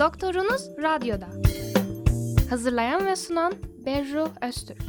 Doktorunuz 0.00 0.68
Radyo'da. 0.82 1.28
Hazırlayan 2.50 3.06
ve 3.06 3.16
sunan 3.16 3.52
Berru 3.86 4.28
Öztürk. 4.42 4.82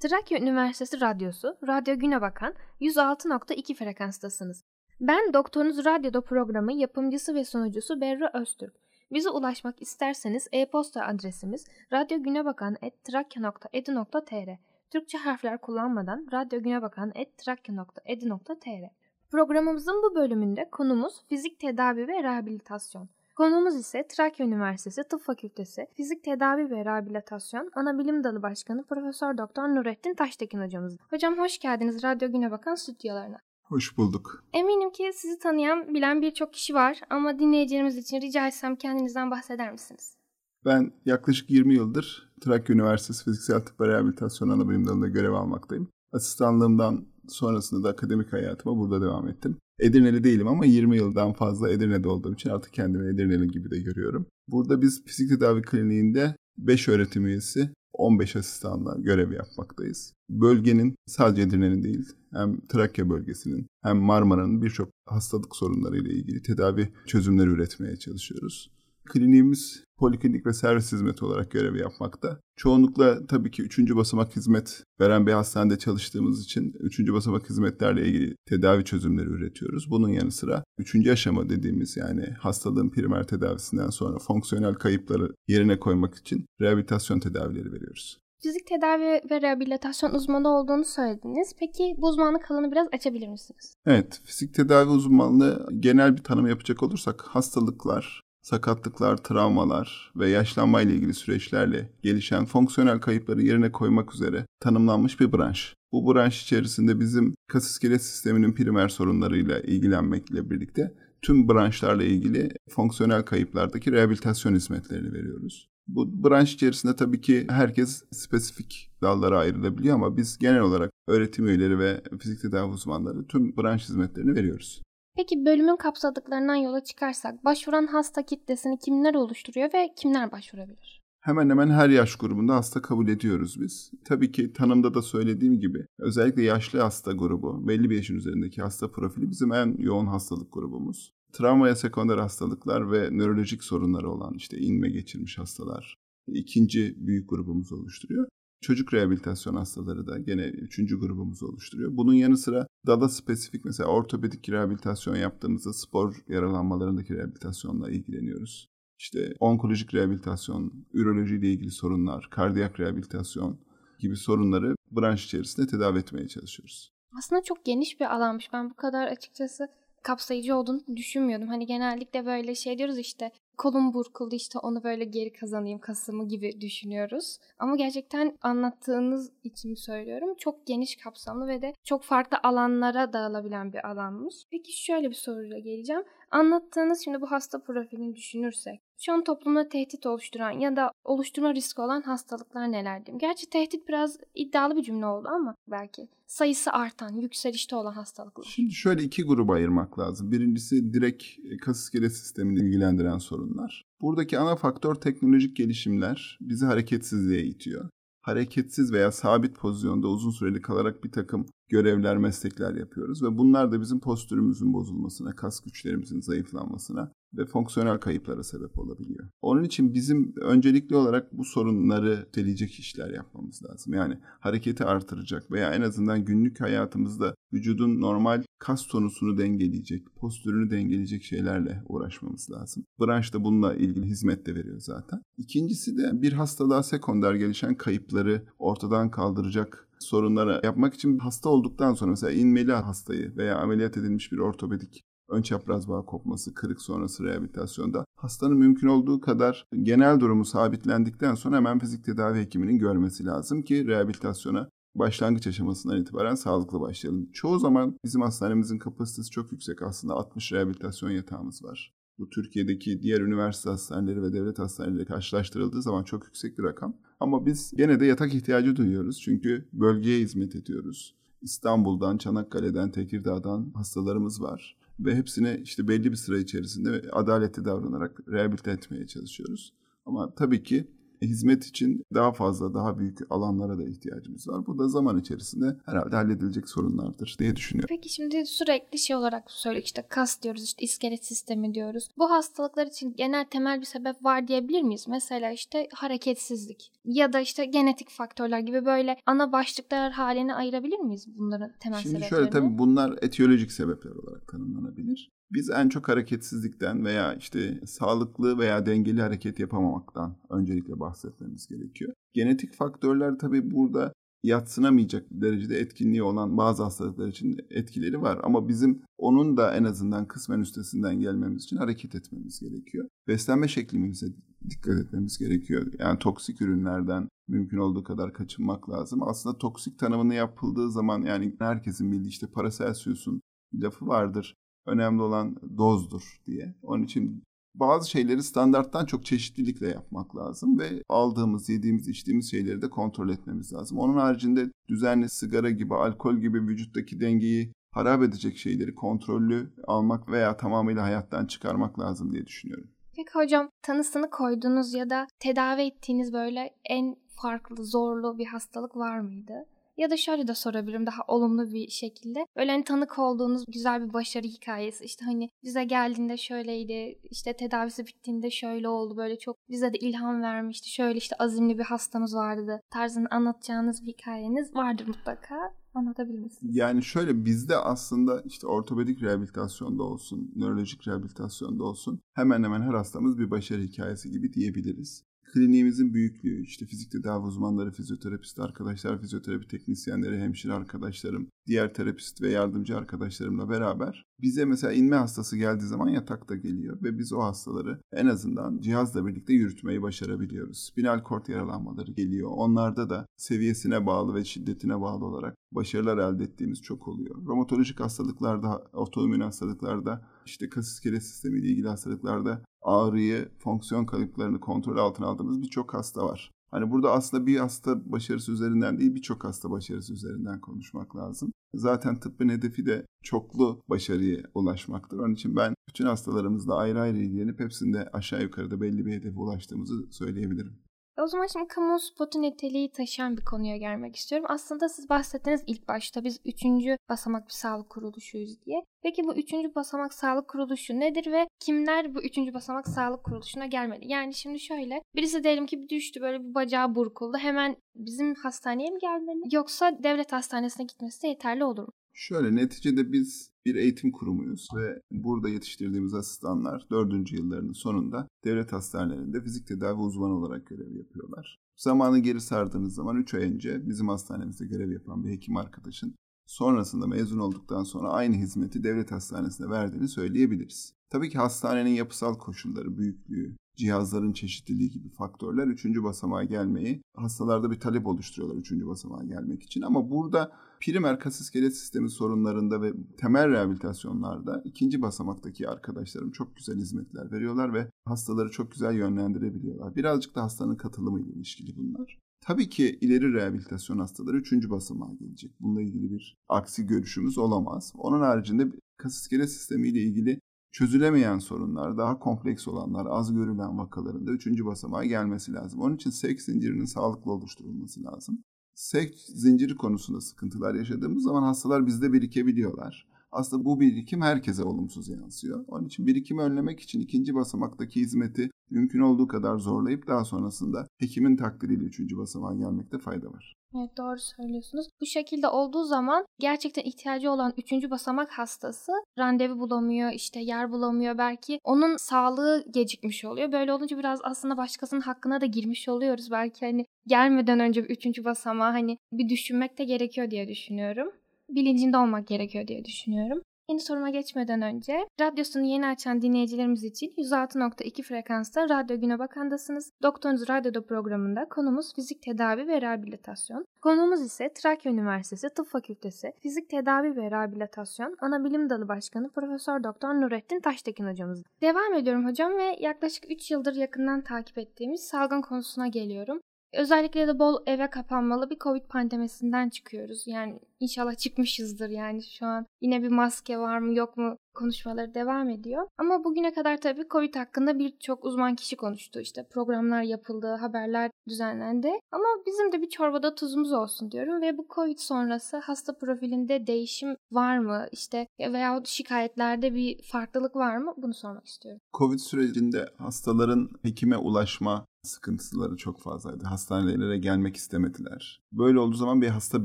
Trakya 0.00 0.38
Üniversitesi 0.38 1.00
Radyosu, 1.00 1.56
Radyo 1.66 1.98
Güne 1.98 2.20
Bakan 2.20 2.54
106.2 2.80 3.74
frekanstasınız. 3.74 4.64
Ben 5.00 5.34
Doktorunuz 5.34 5.84
Radyo'da 5.84 6.20
programı 6.20 6.72
yapımcısı 6.72 7.34
ve 7.34 7.44
sunucusu 7.44 8.00
Berru 8.00 8.26
Öztürk. 8.34 8.74
Bize 9.12 9.30
ulaşmak 9.30 9.82
isterseniz 9.82 10.48
e-posta 10.52 11.06
adresimiz 11.06 11.66
radyogünebakan.trakya.edu.tr 11.92 14.48
Türkçe 14.90 15.18
harfler 15.18 15.60
kullanmadan 15.60 16.28
radyogünebakan.trakya.edu.tr 16.32 19.05
Programımızın 19.30 20.02
bu 20.02 20.14
bölümünde 20.14 20.68
konumuz 20.72 21.24
fizik 21.28 21.60
tedavi 21.60 22.08
ve 22.08 22.22
rehabilitasyon. 22.22 23.08
Konumuz 23.36 23.74
ise 23.74 24.06
Trakya 24.08 24.46
Üniversitesi 24.46 25.04
Tıp 25.04 25.22
Fakültesi 25.22 25.86
Fizik 25.94 26.24
Tedavi 26.24 26.70
ve 26.70 26.84
Rehabilitasyon 26.84 27.70
Anabilim 27.74 28.24
Dalı 28.24 28.42
Başkanı 28.42 28.84
Profesör 28.84 29.38
Doktor 29.38 29.68
Nurettin 29.68 30.14
Taştekin 30.14 30.60
hocamız. 30.60 30.96
Hocam 31.10 31.38
hoş 31.38 31.58
geldiniz 31.58 32.02
Radyo 32.02 32.32
Güne 32.32 32.50
Bakan 32.50 32.74
stüdyolarına. 32.74 33.38
Hoş 33.62 33.96
bulduk. 33.96 34.44
Eminim 34.52 34.90
ki 34.90 35.10
sizi 35.14 35.38
tanıyan, 35.38 35.94
bilen 35.94 36.22
birçok 36.22 36.52
kişi 36.52 36.74
var 36.74 37.00
ama 37.10 37.38
dinleyicilerimiz 37.38 37.96
için 37.96 38.20
rica 38.20 38.46
etsem 38.46 38.76
kendinizden 38.76 39.30
bahseder 39.30 39.72
misiniz? 39.72 40.16
Ben 40.64 40.92
yaklaşık 41.04 41.50
20 41.50 41.74
yıldır 41.74 42.32
Trakya 42.40 42.74
Üniversitesi 42.74 43.24
Fiziksel 43.24 43.60
Tıp 43.60 43.80
ve 43.80 43.88
Rehabilitasyon 43.88 44.48
Anabilim 44.48 44.86
Dalı'nda 44.86 45.08
görev 45.08 45.32
almaktayım. 45.32 45.88
Asistanlığımdan 46.12 47.06
sonrasında 47.28 47.84
da 47.84 47.88
akademik 47.88 48.32
hayatıma 48.32 48.76
burada 48.76 49.02
devam 49.02 49.28
ettim. 49.28 49.56
Edirneli 49.80 50.24
değilim 50.24 50.48
ama 50.48 50.64
20 50.64 50.96
yıldan 50.96 51.32
fazla 51.32 51.70
Edirne'de 51.70 52.08
olduğum 52.08 52.34
için 52.34 52.50
artık 52.50 52.72
kendimi 52.72 53.14
Edirneli 53.14 53.48
gibi 53.48 53.70
de 53.70 53.78
görüyorum. 53.78 54.26
Burada 54.48 54.82
biz 54.82 55.04
fizik 55.04 55.28
tedavi 55.28 55.62
kliniğinde 55.62 56.36
5 56.58 56.88
öğretim 56.88 57.26
üyesi, 57.26 57.70
15 57.92 58.36
asistanla 58.36 58.96
görev 58.98 59.32
yapmaktayız. 59.32 60.12
Bölgenin 60.30 60.94
sadece 61.06 61.42
Edirne'nin 61.42 61.82
değil 61.82 62.04
hem 62.32 62.60
Trakya 62.60 63.10
bölgesinin 63.10 63.66
hem 63.82 63.96
Marmara'nın 63.96 64.62
birçok 64.62 64.88
hastalık 65.06 65.56
sorunlarıyla 65.56 66.12
ilgili 66.12 66.42
tedavi 66.42 66.88
çözümleri 67.06 67.48
üretmeye 67.48 67.96
çalışıyoruz. 67.96 68.70
Kliniğimiz 69.04 69.84
poliklinik 69.98 70.46
ve 70.46 70.52
servis 70.52 70.92
hizmeti 70.92 71.24
olarak 71.24 71.50
görev 71.50 71.76
yapmakta. 71.76 72.40
Çoğunlukla 72.56 73.26
tabii 73.26 73.50
ki 73.50 73.62
üçüncü 73.62 73.96
basamak 73.96 74.36
hizmet 74.36 74.84
veren 75.00 75.26
bir 75.26 75.32
hastanede 75.32 75.78
çalıştığımız 75.78 76.44
için 76.44 76.74
üçüncü 76.80 77.12
basamak 77.12 77.50
hizmetlerle 77.50 78.06
ilgili 78.06 78.36
tedavi 78.48 78.84
çözümleri 78.84 79.28
üretiyoruz. 79.28 79.90
Bunun 79.90 80.08
yanı 80.08 80.30
sıra 80.30 80.64
üçüncü 80.78 81.12
aşama 81.12 81.48
dediğimiz 81.48 81.96
yani 81.96 82.26
hastalığın 82.40 82.90
primer 82.90 83.26
tedavisinden 83.26 83.90
sonra 83.90 84.18
fonksiyonel 84.18 84.74
kayıpları 84.74 85.34
yerine 85.48 85.78
koymak 85.78 86.14
için 86.14 86.46
rehabilitasyon 86.60 87.20
tedavileri 87.20 87.72
veriyoruz. 87.72 88.18
Fizik 88.42 88.66
tedavi 88.66 89.20
ve 89.30 89.40
rehabilitasyon 89.42 90.14
uzmanı 90.14 90.48
olduğunu 90.48 90.84
söylediniz. 90.84 91.52
Peki 91.58 91.94
bu 91.98 92.08
uzmanlık 92.08 92.50
alanı 92.50 92.72
biraz 92.72 92.88
açabilir 92.92 93.28
misiniz? 93.28 93.74
Evet, 93.86 94.20
fizik 94.24 94.54
tedavi 94.54 94.90
uzmanlığı 94.90 95.68
genel 95.80 96.16
bir 96.16 96.22
tanım 96.22 96.46
yapacak 96.46 96.82
olursak 96.82 97.22
hastalıklar, 97.22 98.22
sakatlıklar, 98.46 99.16
travmalar 99.16 100.12
ve 100.16 100.30
yaşlanma 100.30 100.82
ile 100.82 100.94
ilgili 100.94 101.14
süreçlerle 101.14 101.90
gelişen 102.02 102.44
fonksiyonel 102.44 103.00
kayıpları 103.00 103.42
yerine 103.42 103.72
koymak 103.72 104.14
üzere 104.14 104.46
tanımlanmış 104.60 105.20
bir 105.20 105.32
branş. 105.32 105.74
Bu 105.92 106.14
branş 106.14 106.42
içerisinde 106.42 107.00
bizim 107.00 107.34
kas 107.48 107.70
iskelet 107.70 108.02
sisteminin 108.02 108.52
primer 108.52 108.88
sorunlarıyla 108.88 109.60
ilgilenmekle 109.60 110.50
birlikte 110.50 110.94
tüm 111.22 111.48
branşlarla 111.48 112.04
ilgili 112.04 112.48
fonksiyonel 112.70 113.22
kayıplardaki 113.22 113.92
rehabilitasyon 113.92 114.54
hizmetlerini 114.54 115.12
veriyoruz. 115.12 115.68
Bu 115.88 116.24
branş 116.24 116.54
içerisinde 116.54 116.96
tabii 116.96 117.20
ki 117.20 117.46
herkes 117.50 118.02
spesifik 118.12 118.90
dallara 119.02 119.38
ayrılabiliyor 119.38 119.94
ama 119.94 120.16
biz 120.16 120.38
genel 120.38 120.60
olarak 120.60 120.90
öğretim 121.08 121.46
üyeleri 121.46 121.78
ve 121.78 122.02
fizik 122.18 122.42
tedavi 122.42 122.72
uzmanları 122.72 123.26
tüm 123.26 123.56
branş 123.56 123.82
hizmetlerini 123.88 124.34
veriyoruz. 124.34 124.82
Peki 125.16 125.46
bölümün 125.46 125.76
kapsadıklarından 125.76 126.54
yola 126.54 126.84
çıkarsak 126.84 127.44
başvuran 127.44 127.86
hasta 127.86 128.26
kitlesini 128.26 128.78
kimler 128.78 129.14
oluşturuyor 129.14 129.72
ve 129.74 129.88
kimler 129.96 130.32
başvurabilir? 130.32 131.02
Hemen 131.20 131.50
hemen 131.50 131.70
her 131.70 131.88
yaş 131.88 132.16
grubunda 132.16 132.54
hasta 132.54 132.82
kabul 132.82 133.08
ediyoruz 133.08 133.60
biz. 133.60 133.90
Tabii 134.04 134.32
ki 134.32 134.52
tanımda 134.52 134.94
da 134.94 135.02
söylediğim 135.02 135.60
gibi 135.60 135.86
özellikle 135.98 136.42
yaşlı 136.42 136.80
hasta 136.80 137.12
grubu, 137.12 137.68
belli 137.68 137.90
bir 137.90 137.96
yaşın 137.96 138.16
üzerindeki 138.16 138.62
hasta 138.62 138.90
profili 138.90 139.30
bizim 139.30 139.52
en 139.52 139.76
yoğun 139.78 140.06
hastalık 140.06 140.52
grubumuz. 140.52 141.12
Travmaya 141.32 141.76
sekonder 141.76 142.18
hastalıklar 142.18 142.92
ve 142.92 143.08
nörolojik 143.12 143.64
sorunları 143.64 144.10
olan 144.10 144.34
işte 144.34 144.58
inme 144.58 144.90
geçirmiş 144.90 145.38
hastalar 145.38 145.96
ikinci 146.26 146.94
büyük 146.96 147.30
grubumuz 147.30 147.72
oluşturuyor. 147.72 148.28
Çocuk 148.60 148.94
rehabilitasyon 148.94 149.54
hastaları 149.54 150.06
da 150.06 150.18
gene 150.18 150.46
üçüncü 150.46 151.00
grubumuzu 151.00 151.46
oluşturuyor. 151.46 151.96
Bunun 151.96 152.14
yanı 152.14 152.36
sıra 152.36 152.66
dala 152.86 153.08
spesifik 153.08 153.64
mesela 153.64 153.88
ortopedik 153.88 154.48
rehabilitasyon 154.48 155.16
yaptığımızda 155.16 155.72
spor 155.72 156.14
yaralanmalarındaki 156.28 157.14
rehabilitasyonla 157.14 157.90
ilgileniyoruz. 157.90 158.68
İşte 158.98 159.32
onkolojik 159.40 159.94
rehabilitasyon, 159.94 160.86
ürolojiyle 160.92 161.52
ilgili 161.52 161.70
sorunlar, 161.70 162.28
kardiyak 162.30 162.80
rehabilitasyon 162.80 163.60
gibi 163.98 164.16
sorunları 164.16 164.74
branş 164.90 165.24
içerisinde 165.24 165.66
tedavi 165.66 165.98
etmeye 165.98 166.28
çalışıyoruz. 166.28 166.92
Aslında 167.18 167.42
çok 167.42 167.64
geniş 167.64 168.00
bir 168.00 168.14
alanmış. 168.14 168.52
Ben 168.52 168.70
bu 168.70 168.74
kadar 168.74 169.06
açıkçası 169.06 169.68
kapsayıcı 170.02 170.56
olduğunu 170.56 170.80
düşünmüyordum. 170.96 171.48
Hani 171.48 171.66
genellikle 171.66 172.26
böyle 172.26 172.54
şey 172.54 172.78
diyoruz 172.78 172.98
işte 172.98 173.30
kolum 173.58 173.94
burkuldu 173.94 174.34
işte 174.34 174.58
onu 174.58 174.84
böyle 174.84 175.04
geri 175.04 175.32
kazanayım 175.32 175.78
kasımı 175.78 176.28
gibi 176.28 176.60
düşünüyoruz. 176.60 177.38
Ama 177.58 177.76
gerçekten 177.76 178.38
anlattığınız 178.42 179.32
için 179.44 179.74
söylüyorum 179.74 180.34
çok 180.38 180.66
geniş 180.66 180.96
kapsamlı 180.96 181.48
ve 181.48 181.62
de 181.62 181.74
çok 181.84 182.02
farklı 182.02 182.38
alanlara 182.42 183.12
dağılabilen 183.12 183.72
bir 183.72 183.88
alanmış. 183.88 184.34
Peki 184.50 184.84
şöyle 184.84 185.10
bir 185.10 185.14
soruyla 185.14 185.58
geleceğim. 185.58 186.02
Anlattığınız 186.30 187.04
şimdi 187.04 187.20
bu 187.20 187.30
hasta 187.30 187.62
profilini 187.62 188.16
düşünürsek 188.16 188.85
şu 188.98 189.12
an 189.12 189.24
toplumda 189.24 189.68
tehdit 189.68 190.06
oluşturan 190.06 190.50
ya 190.50 190.76
da 190.76 190.90
oluşturma 191.04 191.54
riski 191.54 191.80
olan 191.80 192.02
hastalıklar 192.02 192.72
neler 192.72 193.06
diyeyim. 193.06 193.18
Gerçi 193.18 193.50
tehdit 193.50 193.88
biraz 193.88 194.16
iddialı 194.34 194.76
bir 194.76 194.82
cümle 194.82 195.06
oldu 195.06 195.28
ama 195.28 195.54
belki 195.68 196.08
sayısı 196.26 196.72
artan, 196.72 197.16
yükselişte 197.16 197.76
olan 197.76 197.92
hastalıklar. 197.92 198.44
Şimdi 198.44 198.72
şöyle 198.72 199.02
iki 199.02 199.22
gruba 199.24 199.54
ayırmak 199.54 199.98
lazım. 199.98 200.32
Birincisi 200.32 200.94
direkt 200.94 201.24
kas 201.60 201.80
iskelet 201.80 202.12
sistemini 202.12 202.58
ilgilendiren 202.58 203.18
sorunlar. 203.18 203.84
Buradaki 204.00 204.38
ana 204.38 204.56
faktör 204.56 204.94
teknolojik 204.94 205.56
gelişimler 205.56 206.38
bizi 206.40 206.66
hareketsizliğe 206.66 207.42
itiyor. 207.44 207.88
Hareketsiz 208.22 208.92
veya 208.92 209.12
sabit 209.12 209.56
pozisyonda 209.56 210.08
uzun 210.08 210.30
süreli 210.30 210.62
kalarak 210.62 211.04
bir 211.04 211.12
takım 211.12 211.46
görevler, 211.68 212.16
meslekler 212.18 212.74
yapıyoruz 212.74 213.22
ve 213.22 213.38
bunlar 213.38 213.72
da 213.72 213.80
bizim 213.80 214.00
postürümüzün 214.00 214.72
bozulmasına, 214.72 215.32
kas 215.36 215.60
güçlerimizin 215.60 216.20
zayıflanmasına 216.20 217.12
ve 217.34 217.46
fonksiyonel 217.46 217.98
kayıplara 217.98 218.42
sebep 218.42 218.78
olabiliyor. 218.78 219.28
Onun 219.42 219.64
için 219.64 219.94
bizim 219.94 220.34
öncelikli 220.40 220.96
olarak 220.96 221.32
bu 221.32 221.44
sorunları 221.44 222.28
teleyecek 222.32 222.70
işler 222.70 223.10
yapmamız 223.10 223.62
lazım. 223.62 223.94
Yani 223.94 224.18
hareketi 224.40 224.84
artıracak 224.84 225.50
veya 225.50 225.74
en 225.74 225.80
azından 225.80 226.24
günlük 226.24 226.60
hayatımızda 226.60 227.34
vücudun 227.52 228.00
normal 228.00 228.42
kas 228.58 228.86
tonusunu 228.86 229.38
dengeleyecek, 229.38 230.16
postürünü 230.16 230.70
dengeleyecek 230.70 231.22
şeylerle 231.22 231.82
uğraşmamız 231.88 232.50
lazım. 232.50 232.84
Branş 233.00 233.34
da 233.34 233.44
bununla 233.44 233.74
ilgili 233.74 234.06
hizmet 234.06 234.46
de 234.46 234.54
veriyor 234.54 234.80
zaten. 234.80 235.22
İkincisi 235.38 235.96
de 235.96 236.22
bir 236.22 236.32
hastalığa 236.32 236.82
sekonder 236.82 237.34
gelişen 237.34 237.74
kayıpları 237.74 238.42
ortadan 238.58 239.10
kaldıracak 239.10 239.88
sorunlara 239.98 240.60
yapmak 240.64 240.94
için 240.94 241.18
hasta 241.18 241.48
olduktan 241.48 241.94
sonra 241.94 242.10
mesela 242.10 242.32
inmeli 242.32 242.72
hastayı 242.72 243.36
veya 243.36 243.58
ameliyat 243.58 243.96
edilmiş 243.96 244.32
bir 244.32 244.38
ortopedik 244.38 245.04
ön 245.28 245.42
çapraz 245.42 245.88
bağ 245.88 246.04
kopması, 246.04 246.54
kırık 246.54 246.80
sonrası 246.80 247.24
rehabilitasyonda 247.24 248.04
hastanın 248.16 248.58
mümkün 248.58 248.88
olduğu 248.88 249.20
kadar 249.20 249.66
genel 249.82 250.20
durumu 250.20 250.44
sabitlendikten 250.44 251.34
sonra 251.34 251.56
hemen 251.56 251.78
fizik 251.78 252.04
tedavi 252.04 252.38
hekiminin 252.38 252.78
görmesi 252.78 253.26
lazım 253.26 253.62
ki 253.62 253.86
rehabilitasyona 253.86 254.68
başlangıç 254.94 255.46
aşamasından 255.46 256.00
itibaren 256.00 256.34
sağlıklı 256.34 256.80
başlayalım. 256.80 257.32
Çoğu 257.32 257.58
zaman 257.58 257.98
bizim 258.04 258.22
hastanemizin 258.22 258.78
kapasitesi 258.78 259.30
çok 259.30 259.52
yüksek 259.52 259.82
aslında 259.82 260.14
60 260.14 260.52
rehabilitasyon 260.52 261.10
yatağımız 261.10 261.64
var. 261.64 261.92
Bu 262.18 262.30
Türkiye'deki 262.30 263.02
diğer 263.02 263.20
üniversite 263.20 263.70
hastaneleri 263.70 264.22
ve 264.22 264.32
devlet 264.32 264.58
hastaneleri 264.58 265.04
karşılaştırıldığı 265.04 265.82
zaman 265.82 266.04
çok 266.04 266.24
yüksek 266.24 266.58
bir 266.58 266.64
rakam. 266.64 266.96
Ama 267.20 267.46
biz 267.46 267.72
gene 267.76 268.00
de 268.00 268.06
yatak 268.06 268.34
ihtiyacı 268.34 268.76
duyuyoruz 268.76 269.20
çünkü 269.20 269.68
bölgeye 269.72 270.20
hizmet 270.20 270.56
ediyoruz. 270.56 271.14
İstanbul'dan, 271.42 272.18
Çanakkale'den, 272.18 272.90
Tekirdağ'dan 272.90 273.70
hastalarımız 273.74 274.42
var 274.42 274.76
ve 275.00 275.16
hepsine 275.16 275.60
işte 275.62 275.88
belli 275.88 276.10
bir 276.10 276.16
sıra 276.16 276.38
içerisinde 276.38 277.02
adaletli 277.12 277.64
davranarak 277.64 278.20
rehabilite 278.28 278.70
etmeye 278.70 279.06
çalışıyoruz. 279.06 279.72
Ama 280.06 280.34
tabii 280.34 280.62
ki 280.62 280.90
hizmet 281.26 281.66
için 281.66 282.02
daha 282.14 282.32
fazla, 282.32 282.74
daha 282.74 282.98
büyük 282.98 283.18
alanlara 283.30 283.78
da 283.78 283.84
ihtiyacımız 283.84 284.48
var. 284.48 284.66
Bu 284.66 284.78
da 284.78 284.88
zaman 284.88 285.18
içerisinde 285.18 285.76
herhalde 285.86 286.16
halledilecek 286.16 286.68
sorunlardır 286.68 287.36
diye 287.38 287.56
düşünüyorum. 287.56 287.96
Peki 287.96 288.08
şimdi 288.08 288.46
sürekli 288.46 288.98
şey 288.98 289.16
olarak 289.16 289.50
söyledik 289.50 289.86
işte 289.86 290.04
kas 290.08 290.42
diyoruz, 290.42 290.64
işte 290.64 290.84
iskelet 290.84 291.24
sistemi 291.24 291.74
diyoruz. 291.74 292.08
Bu 292.18 292.30
hastalıklar 292.30 292.86
için 292.86 293.14
genel 293.16 293.44
temel 293.44 293.80
bir 293.80 293.86
sebep 293.86 294.24
var 294.24 294.48
diyebilir 294.48 294.82
miyiz? 294.82 295.04
Mesela 295.08 295.50
işte 295.50 295.88
hareketsizlik 295.94 296.92
ya 297.04 297.32
da 297.32 297.40
işte 297.40 297.64
genetik 297.64 298.10
faktörler 298.10 298.58
gibi 298.58 298.84
böyle 298.84 299.16
ana 299.26 299.52
başlıklar 299.52 300.12
haline 300.12 300.54
ayırabilir 300.54 300.98
miyiz 300.98 301.26
bunların 301.38 301.72
temel 301.80 301.98
Şimdi 301.98 302.14
sebeplerini? 302.14 302.38
şöyle 302.38 302.50
tabii 302.50 302.78
bunlar 302.78 303.18
etiyolojik 303.22 303.72
sebepler 303.72 304.10
olarak 304.10 304.48
tanımlanabilir. 304.48 305.35
Biz 305.52 305.70
en 305.70 305.88
çok 305.88 306.08
hareketsizlikten 306.08 307.04
veya 307.04 307.34
işte 307.34 307.80
sağlıklı 307.86 308.58
veya 308.58 308.86
dengeli 308.86 309.20
hareket 309.20 309.58
yapamamaktan 309.58 310.36
öncelikle 310.50 311.00
bahsetmemiz 311.00 311.66
gerekiyor. 311.66 312.12
Genetik 312.32 312.74
faktörler 312.74 313.38
tabii 313.38 313.70
burada 313.70 314.12
yatsınamayacak 314.42 315.26
derecede 315.30 315.78
etkinliği 315.78 316.22
olan 316.22 316.56
bazı 316.56 316.82
hastalıklar 316.82 317.28
için 317.28 317.58
etkileri 317.70 318.22
var. 318.22 318.40
Ama 318.42 318.68
bizim 318.68 319.02
onun 319.18 319.56
da 319.56 319.76
en 319.76 319.84
azından 319.84 320.28
kısmen 320.28 320.60
üstesinden 320.60 321.20
gelmemiz 321.20 321.64
için 321.64 321.76
hareket 321.76 322.14
etmemiz 322.14 322.60
gerekiyor. 322.60 323.08
Beslenme 323.28 323.68
şeklimize 323.68 324.26
dikkat 324.70 324.98
etmemiz 324.98 325.38
gerekiyor. 325.38 325.92
Yani 325.98 326.18
toksik 326.18 326.62
ürünlerden 326.62 327.28
mümkün 327.48 327.78
olduğu 327.78 328.04
kadar 328.04 328.32
kaçınmak 328.32 328.90
lazım. 328.90 329.22
Aslında 329.22 329.58
toksik 329.58 329.98
tanımını 329.98 330.34
yapıldığı 330.34 330.90
zaman 330.90 331.22
yani 331.22 331.56
herkesin 331.58 332.12
bildiği 332.12 332.28
işte 332.28 332.46
Paracelsus'un 332.46 333.40
bir 333.72 333.82
lafı 333.82 334.06
vardır. 334.06 334.54
Önemli 334.86 335.22
olan 335.22 335.56
dozdur 335.78 336.40
diye. 336.46 336.74
Onun 336.82 337.04
için 337.04 337.42
bazı 337.74 338.10
şeyleri 338.10 338.42
standarttan 338.42 339.04
çok 339.04 339.24
çeşitlilikle 339.24 339.88
yapmak 339.88 340.36
lazım 340.36 340.78
ve 340.78 341.02
aldığımız, 341.08 341.68
yediğimiz, 341.68 342.08
içtiğimiz 342.08 342.50
şeyleri 342.50 342.82
de 342.82 342.90
kontrol 342.90 343.28
etmemiz 343.28 343.72
lazım. 343.72 343.98
Onun 343.98 344.16
haricinde 344.16 344.70
düzenli 344.88 345.28
sigara 345.28 345.70
gibi, 345.70 345.94
alkol 345.94 346.36
gibi 346.36 346.60
vücuttaki 346.60 347.20
dengeyi 347.20 347.72
harap 347.92 348.22
edecek 348.22 348.56
şeyleri 348.56 348.94
kontrollü 348.94 349.70
almak 349.86 350.28
veya 350.28 350.56
tamamıyla 350.56 351.02
hayattan 351.02 351.46
çıkarmak 351.46 351.98
lazım 351.98 352.32
diye 352.32 352.46
düşünüyorum. 352.46 352.88
Peki 353.16 353.30
hocam 353.32 353.68
tanısını 353.82 354.30
koyduğunuz 354.30 354.94
ya 354.94 355.10
da 355.10 355.26
tedavi 355.40 355.82
ettiğiniz 355.82 356.32
böyle 356.32 356.74
en 356.84 357.16
farklı, 357.28 357.84
zorlu 357.84 358.38
bir 358.38 358.46
hastalık 358.46 358.96
var 358.96 359.20
mıydı? 359.20 359.66
Ya 359.96 360.10
da 360.10 360.16
şöyle 360.16 360.48
de 360.48 360.54
sorabilirim 360.54 361.06
daha 361.06 361.22
olumlu 361.28 361.72
bir 361.72 361.88
şekilde. 361.88 362.46
Böyle 362.56 362.70
hani 362.70 362.84
tanık 362.84 363.18
olduğunuz 363.18 363.64
güzel 363.68 364.08
bir 364.08 364.12
başarı 364.12 364.46
hikayesi. 364.46 365.04
İşte 365.04 365.24
hani 365.24 365.50
bize 365.64 365.84
geldiğinde 365.84 366.36
şöyleydi. 366.36 367.18
işte 367.30 367.56
tedavisi 367.56 368.06
bittiğinde 368.06 368.50
şöyle 368.50 368.88
oldu. 368.88 369.16
Böyle 369.16 369.38
çok 369.38 369.56
bize 369.70 369.92
de 369.92 369.98
ilham 369.98 370.42
vermişti. 370.42 370.90
Şöyle 370.90 371.18
işte 371.18 371.36
azimli 371.38 371.78
bir 371.78 371.84
hastamız 371.84 372.34
vardı. 372.34 372.80
Tarzını 372.90 373.28
anlatacağınız 373.30 374.06
bir 374.06 374.12
hikayeniz 374.12 374.74
vardır 374.74 375.06
mutlaka. 375.06 375.56
Anlatabilir? 375.94 376.52
Yani 376.62 377.02
şöyle 377.02 377.44
bizde 377.44 377.76
aslında 377.76 378.42
işte 378.44 378.66
ortopedik 378.66 379.22
rehabilitasyonda 379.22 380.02
olsun, 380.02 380.52
nörolojik 380.56 381.08
rehabilitasyonda 381.08 381.84
olsun 381.84 382.20
hemen 382.34 382.64
hemen 382.64 382.82
her 382.82 382.94
hastamız 382.94 383.38
bir 383.38 383.50
başarı 383.50 383.82
hikayesi 383.82 384.30
gibi 384.30 384.52
diyebiliriz 384.52 385.25
kliniğimizin 385.52 386.14
büyüklüğü, 386.14 386.62
işte 386.62 386.86
fizik 386.86 387.10
tedavi 387.10 387.46
uzmanları, 387.46 387.90
fizyoterapist 387.90 388.60
arkadaşlar, 388.60 389.20
fizyoterapi 389.20 389.68
teknisyenleri, 389.68 390.40
hemşire 390.40 390.72
arkadaşlarım, 390.72 391.48
diğer 391.66 391.94
terapist 391.94 392.42
ve 392.42 392.50
yardımcı 392.50 392.96
arkadaşlarımla 392.96 393.70
beraber 393.70 394.26
bize 394.40 394.64
mesela 394.64 394.92
inme 394.92 395.16
hastası 395.16 395.56
geldiği 395.56 395.86
zaman 395.86 396.08
yatakta 396.08 396.56
geliyor 396.56 397.02
ve 397.02 397.18
biz 397.18 397.32
o 397.32 397.42
hastaları 397.42 398.00
en 398.12 398.26
azından 398.26 398.80
cihazla 398.80 399.26
birlikte 399.26 399.52
yürütmeyi 399.52 400.02
başarabiliyoruz. 400.02 400.78
Spinal 400.78 401.22
kort 401.22 401.48
yaralanmaları 401.48 402.12
geliyor. 402.12 402.50
Onlarda 402.52 403.10
da 403.10 403.26
seviyesine 403.36 404.06
bağlı 404.06 404.34
ve 404.34 404.44
şiddetine 404.44 405.00
bağlı 405.00 405.24
olarak 405.24 405.56
başarılar 405.72 406.18
elde 406.18 406.44
ettiğimiz 406.44 406.82
çok 406.82 407.08
oluyor. 407.08 407.46
Romatolojik 407.46 408.00
hastalıklarda, 408.00 408.82
otoimmün 408.92 409.40
hastalıklarda, 409.40 410.26
işte 410.46 410.68
kas 410.68 410.88
iskelet 410.88 411.22
sistemi 411.22 411.58
ile 411.60 411.68
ilgili 411.68 411.88
hastalıklarda 411.88 412.62
ağrıyı, 412.86 413.48
fonksiyon 413.58 414.04
kayıplarını 414.04 414.60
kontrol 414.60 414.96
altına 414.96 415.26
aldığımız 415.26 415.62
birçok 415.62 415.94
hasta 415.94 416.26
var. 416.26 416.50
Hani 416.70 416.90
burada 416.90 417.12
aslında 417.12 417.46
bir 417.46 417.56
hasta 417.56 418.12
başarısı 418.12 418.52
üzerinden 418.52 418.98
değil 418.98 419.14
birçok 419.14 419.44
hasta 419.44 419.70
başarısı 419.70 420.12
üzerinden 420.12 420.60
konuşmak 420.60 421.16
lazım. 421.16 421.52
Zaten 421.74 422.20
tıbbın 422.20 422.48
hedefi 422.48 422.86
de 422.86 423.06
çoklu 423.22 423.80
başarıya 423.88 424.42
ulaşmaktır. 424.54 425.18
Onun 425.18 425.34
için 425.34 425.56
ben 425.56 425.74
bütün 425.88 426.06
hastalarımızla 426.06 426.76
ayrı 426.76 427.00
ayrı 427.00 427.16
ilgilenip 427.18 427.60
hepsinde 427.60 428.08
aşağı 428.12 428.42
yukarıda 428.42 428.80
belli 428.80 429.06
bir 429.06 429.12
hedefe 429.12 429.38
ulaştığımızı 429.38 430.06
söyleyebilirim. 430.10 430.85
O 431.22 431.26
zaman 431.26 431.46
şimdi 431.46 431.68
kamu 431.68 432.00
spotu 432.00 432.42
niteliği 432.42 432.92
taşıyan 432.92 433.36
bir 433.36 433.44
konuya 433.44 433.76
gelmek 433.76 434.16
istiyorum. 434.16 434.46
Aslında 434.50 434.88
siz 434.88 435.08
bahsettiniz 435.08 435.62
ilk 435.66 435.88
başta 435.88 436.24
biz 436.24 436.40
üçüncü 436.44 436.96
basamak 437.08 437.46
bir 437.48 437.52
sağlık 437.52 437.90
kuruluşuyuz 437.90 438.62
diye. 438.66 438.82
Peki 439.02 439.24
bu 439.24 439.34
üçüncü 439.34 439.74
basamak 439.74 440.14
sağlık 440.14 440.48
kuruluşu 440.48 441.00
nedir 441.00 441.32
ve 441.32 441.48
kimler 441.60 442.14
bu 442.14 442.22
üçüncü 442.22 442.54
basamak 442.54 442.88
sağlık 442.88 443.24
kuruluşuna 443.24 443.66
gelmeli? 443.66 444.08
Yani 444.08 444.34
şimdi 444.34 444.60
şöyle 444.60 445.02
birisi 445.14 445.44
diyelim 445.44 445.66
ki 445.66 445.88
düştü 445.88 446.20
böyle 446.20 446.44
bir 446.44 446.54
bacağı 446.54 446.94
burkuldu 446.94 447.38
hemen 447.38 447.76
bizim 447.94 448.34
hastaneye 448.34 448.90
mi 448.90 448.98
gelmeli? 448.98 449.40
Yoksa 449.52 449.98
devlet 450.02 450.32
hastanesine 450.32 450.86
gitmesi 450.86 451.22
de 451.22 451.28
yeterli 451.28 451.64
olur 451.64 451.82
mu? 451.82 451.92
Şöyle 452.18 452.54
neticede 452.54 453.12
biz 453.12 453.50
bir 453.66 453.74
eğitim 453.74 454.12
kurumuyuz 454.12 454.68
ve 454.76 455.02
burada 455.10 455.48
yetiştirdiğimiz 455.48 456.14
asistanlar 456.14 456.86
dördüncü 456.90 457.36
yıllarının 457.36 457.72
sonunda 457.72 458.28
devlet 458.44 458.72
hastanelerinde 458.72 459.42
fizik 459.42 459.66
tedavi 459.66 460.00
uzmanı 460.00 460.32
olarak 460.34 460.66
görev 460.66 460.94
yapıyorlar. 460.94 461.58
Zamanı 461.76 462.18
geri 462.18 462.40
sardığınız 462.40 462.94
zaman 462.94 463.16
3 463.16 463.34
ay 463.34 463.42
önce 463.42 463.88
bizim 463.88 464.08
hastanemizde 464.08 464.66
görev 464.66 464.92
yapan 464.92 465.24
bir 465.24 465.30
hekim 465.30 465.56
arkadaşın 465.56 466.14
sonrasında 466.46 467.06
mezun 467.06 467.38
olduktan 467.38 467.82
sonra 467.82 468.10
aynı 468.10 468.36
hizmeti 468.36 468.84
devlet 468.84 469.12
hastanesinde 469.12 469.70
verdiğini 469.70 470.08
söyleyebiliriz. 470.08 470.92
Tabii 471.10 471.30
ki 471.30 471.38
hastanenin 471.38 471.90
yapısal 471.90 472.34
koşulları, 472.34 472.98
büyüklüğü, 472.98 473.56
cihazların 473.76 474.32
çeşitliliği 474.32 474.90
gibi 474.90 475.08
faktörler 475.08 475.66
üçüncü 475.66 476.04
basamağa 476.04 476.44
gelmeyi 476.44 477.02
hastalarda 477.16 477.70
bir 477.70 477.80
talep 477.80 478.06
oluşturuyorlar 478.06 478.60
üçüncü 478.60 478.86
basamağa 478.86 479.24
gelmek 479.24 479.62
için. 479.62 479.82
Ama 479.82 480.10
burada 480.10 480.52
primer 480.80 481.20
kas 481.20 481.40
iskelet 481.40 481.76
sistemi 481.76 482.10
sorunlarında 482.10 482.82
ve 482.82 482.92
temel 483.16 483.50
rehabilitasyonlarda 483.50 484.62
ikinci 484.64 485.02
basamaktaki 485.02 485.68
arkadaşlarım 485.68 486.30
çok 486.30 486.56
güzel 486.56 486.76
hizmetler 486.76 487.32
veriyorlar 487.32 487.74
ve 487.74 487.90
hastaları 488.04 488.50
çok 488.50 488.72
güzel 488.72 488.94
yönlendirebiliyorlar. 488.94 489.96
Birazcık 489.96 490.34
da 490.34 490.42
hastanın 490.42 490.76
katılımıyla 490.76 491.32
ilişkili 491.32 491.76
bunlar. 491.76 492.18
Tabii 492.40 492.68
ki 492.68 492.98
ileri 493.00 493.32
rehabilitasyon 493.32 493.98
hastaları 493.98 494.36
üçüncü 494.36 494.70
basamağa 494.70 495.12
gelecek. 495.20 495.50
Bununla 495.60 495.80
ilgili 495.82 496.10
bir 496.10 496.36
aksi 496.48 496.86
görüşümüz 496.86 497.38
olamaz. 497.38 497.92
Onun 497.96 498.20
haricinde 498.20 498.72
kas 498.96 499.14
iskelet 499.16 499.52
sistemi 499.52 499.88
ile 499.88 500.00
ilgili 500.00 500.40
çözülemeyen 500.76 501.38
sorunlar, 501.38 501.98
daha 501.98 502.18
kompleks 502.18 502.68
olanlar, 502.68 503.06
az 503.10 503.34
görülen 503.34 503.78
vakalarında 503.78 504.30
üçüncü 504.32 504.66
basamağa 504.66 505.04
gelmesi 505.04 505.52
lazım. 505.52 505.80
Onun 505.80 505.94
için 505.94 506.10
seks 506.10 506.44
zincirinin 506.44 506.84
sağlıklı 506.84 507.32
oluşturulması 507.32 508.04
lazım. 508.04 508.38
Seks 508.74 509.26
zinciri 509.26 509.76
konusunda 509.76 510.20
sıkıntılar 510.20 510.74
yaşadığımız 510.74 511.24
zaman 511.24 511.42
hastalar 511.42 511.86
bizde 511.86 512.12
birikebiliyorlar. 512.12 513.06
Aslında 513.32 513.64
bu 513.64 513.80
birikim 513.80 514.22
herkese 514.22 514.62
olumsuz 514.62 515.08
yansıyor. 515.08 515.64
Onun 515.68 515.86
için 515.86 516.06
birikimi 516.06 516.42
önlemek 516.42 516.80
için 516.80 517.00
ikinci 517.00 517.34
basamaktaki 517.34 518.00
hizmeti 518.00 518.50
mümkün 518.70 519.00
olduğu 519.00 519.28
kadar 519.28 519.58
zorlayıp 519.58 520.06
daha 520.06 520.24
sonrasında 520.24 520.86
hekimin 520.98 521.36
takdiriyle 521.36 521.84
üçüncü 521.84 522.18
basamağa 522.18 522.54
gelmekte 522.54 522.98
fayda 522.98 523.32
var. 523.32 523.55
Evet 523.74 523.96
doğru 523.96 524.18
söylüyorsunuz. 524.18 524.86
Bu 525.00 525.06
şekilde 525.06 525.48
olduğu 525.48 525.84
zaman 525.84 526.24
gerçekten 526.38 526.82
ihtiyacı 526.82 527.30
olan 527.30 527.52
üçüncü 527.56 527.90
basamak 527.90 528.30
hastası 528.30 528.92
randevu 529.18 529.58
bulamıyor, 529.58 530.12
işte 530.12 530.40
yer 530.40 530.70
bulamıyor 530.70 531.18
belki. 531.18 531.60
Onun 531.64 531.96
sağlığı 531.96 532.64
gecikmiş 532.70 533.24
oluyor. 533.24 533.52
Böyle 533.52 533.72
olunca 533.72 533.98
biraz 533.98 534.20
aslında 534.22 534.56
başkasının 534.56 535.00
hakkına 535.00 535.40
da 535.40 535.46
girmiş 535.46 535.88
oluyoruz. 535.88 536.30
Belki 536.30 536.66
hani 536.66 536.84
gelmeden 537.06 537.60
önce 537.60 537.84
bir 537.84 537.90
üçüncü 537.90 538.24
basamağı 538.24 538.72
hani 538.72 538.98
bir 539.12 539.28
düşünmek 539.28 539.78
de 539.78 539.84
gerekiyor 539.84 540.30
diye 540.30 540.48
düşünüyorum. 540.48 541.12
Bilincinde 541.48 541.98
olmak 541.98 542.26
gerekiyor 542.26 542.66
diye 542.68 542.84
düşünüyorum. 542.84 543.42
Yeni 543.68 543.80
soruma 543.80 544.10
geçmeden 544.10 544.62
önce 544.62 545.08
radyosunu 545.20 545.64
yeni 545.64 545.86
açan 545.86 546.22
dinleyicilerimiz 546.22 546.84
için 546.84 547.14
106.2 547.16 548.02
frekansta 548.02 548.68
Radyo 548.68 549.00
Güne 549.00 549.18
Bakan'dasınız. 549.18 549.92
Doktorunuz 550.02 550.48
Radyo'da 550.48 550.84
programında 550.86 551.48
konumuz 551.48 551.94
fizik 551.94 552.22
tedavi 552.22 552.66
ve 552.66 552.82
rehabilitasyon. 552.82 553.66
Konuğumuz 553.80 554.20
ise 554.20 554.52
Trakya 554.54 554.92
Üniversitesi 554.92 555.48
Tıp 555.48 555.68
Fakültesi 555.68 556.32
Fizik 556.42 556.70
Tedavi 556.70 557.16
ve 557.16 557.30
Rehabilitasyon 557.30 558.16
Ana 558.20 558.44
Bilim 558.44 558.70
Dalı 558.70 558.88
Başkanı 558.88 559.30
Profesör 559.30 559.84
Doktor 559.84 560.14
Nurettin 560.14 560.60
Taştekin 560.60 561.06
hocamız. 561.06 561.42
Devam 561.62 561.94
ediyorum 561.94 562.26
hocam 562.26 562.56
ve 562.58 562.76
yaklaşık 562.80 563.30
3 563.30 563.50
yıldır 563.50 563.74
yakından 563.74 564.22
takip 564.22 564.58
ettiğimiz 564.58 565.00
salgın 565.00 565.40
konusuna 565.40 565.88
geliyorum. 565.88 566.40
Özellikle 566.76 567.26
de 567.26 567.38
bol 567.38 567.62
eve 567.66 567.90
kapanmalı 567.90 568.50
bir 568.50 568.58
Covid 568.58 568.82
pandemisinden 568.88 569.68
çıkıyoruz. 569.68 570.26
Yani 570.26 570.60
inşallah 570.80 571.16
çıkmışızdır 571.16 571.88
yani 571.88 572.22
şu 572.22 572.46
an 572.46 572.66
yine 572.80 573.02
bir 573.02 573.08
maske 573.08 573.58
var 573.58 573.78
mı 573.78 573.94
yok 573.94 574.16
mu 574.16 574.36
konuşmaları 574.54 575.14
devam 575.14 575.48
ediyor. 575.48 575.86
Ama 575.98 576.24
bugüne 576.24 576.54
kadar 576.54 576.80
tabii 576.80 577.08
Covid 577.10 577.34
hakkında 577.34 577.78
birçok 577.78 578.24
uzman 578.24 578.54
kişi 578.54 578.76
konuştu. 578.76 579.20
İşte 579.20 579.46
programlar 579.50 580.02
yapıldı, 580.02 580.46
haberler 580.46 581.10
düzenlendi. 581.28 581.90
Ama 582.12 582.24
bizim 582.46 582.72
de 582.72 582.82
bir 582.82 582.88
çorbada 582.88 583.34
tuzumuz 583.34 583.72
olsun 583.72 584.10
diyorum 584.10 584.42
ve 584.42 584.58
bu 584.58 584.66
Covid 584.74 584.98
sonrası 584.98 585.56
hasta 585.56 585.98
profilinde 585.98 586.66
değişim 586.66 587.16
var 587.32 587.58
mı? 587.58 587.86
İşte 587.92 588.26
veya 588.40 588.80
şikayetlerde 588.84 589.74
bir 589.74 590.02
farklılık 590.02 590.56
var 590.56 590.76
mı? 590.76 590.94
Bunu 590.96 591.14
sormak 591.14 591.46
istiyorum. 591.46 591.80
Covid 591.98 592.18
sürecinde 592.18 592.88
hastaların 592.98 593.68
hekime 593.82 594.16
ulaşma 594.16 594.86
sıkıntıları 595.06 595.76
çok 595.76 596.02
fazlaydı. 596.02 596.44
Hastanelere 596.44 597.18
gelmek 597.18 597.56
istemediler. 597.56 598.42
Böyle 598.52 598.78
olduğu 598.78 598.96
zaman 598.96 599.22
bir 599.22 599.28
hasta 599.28 599.64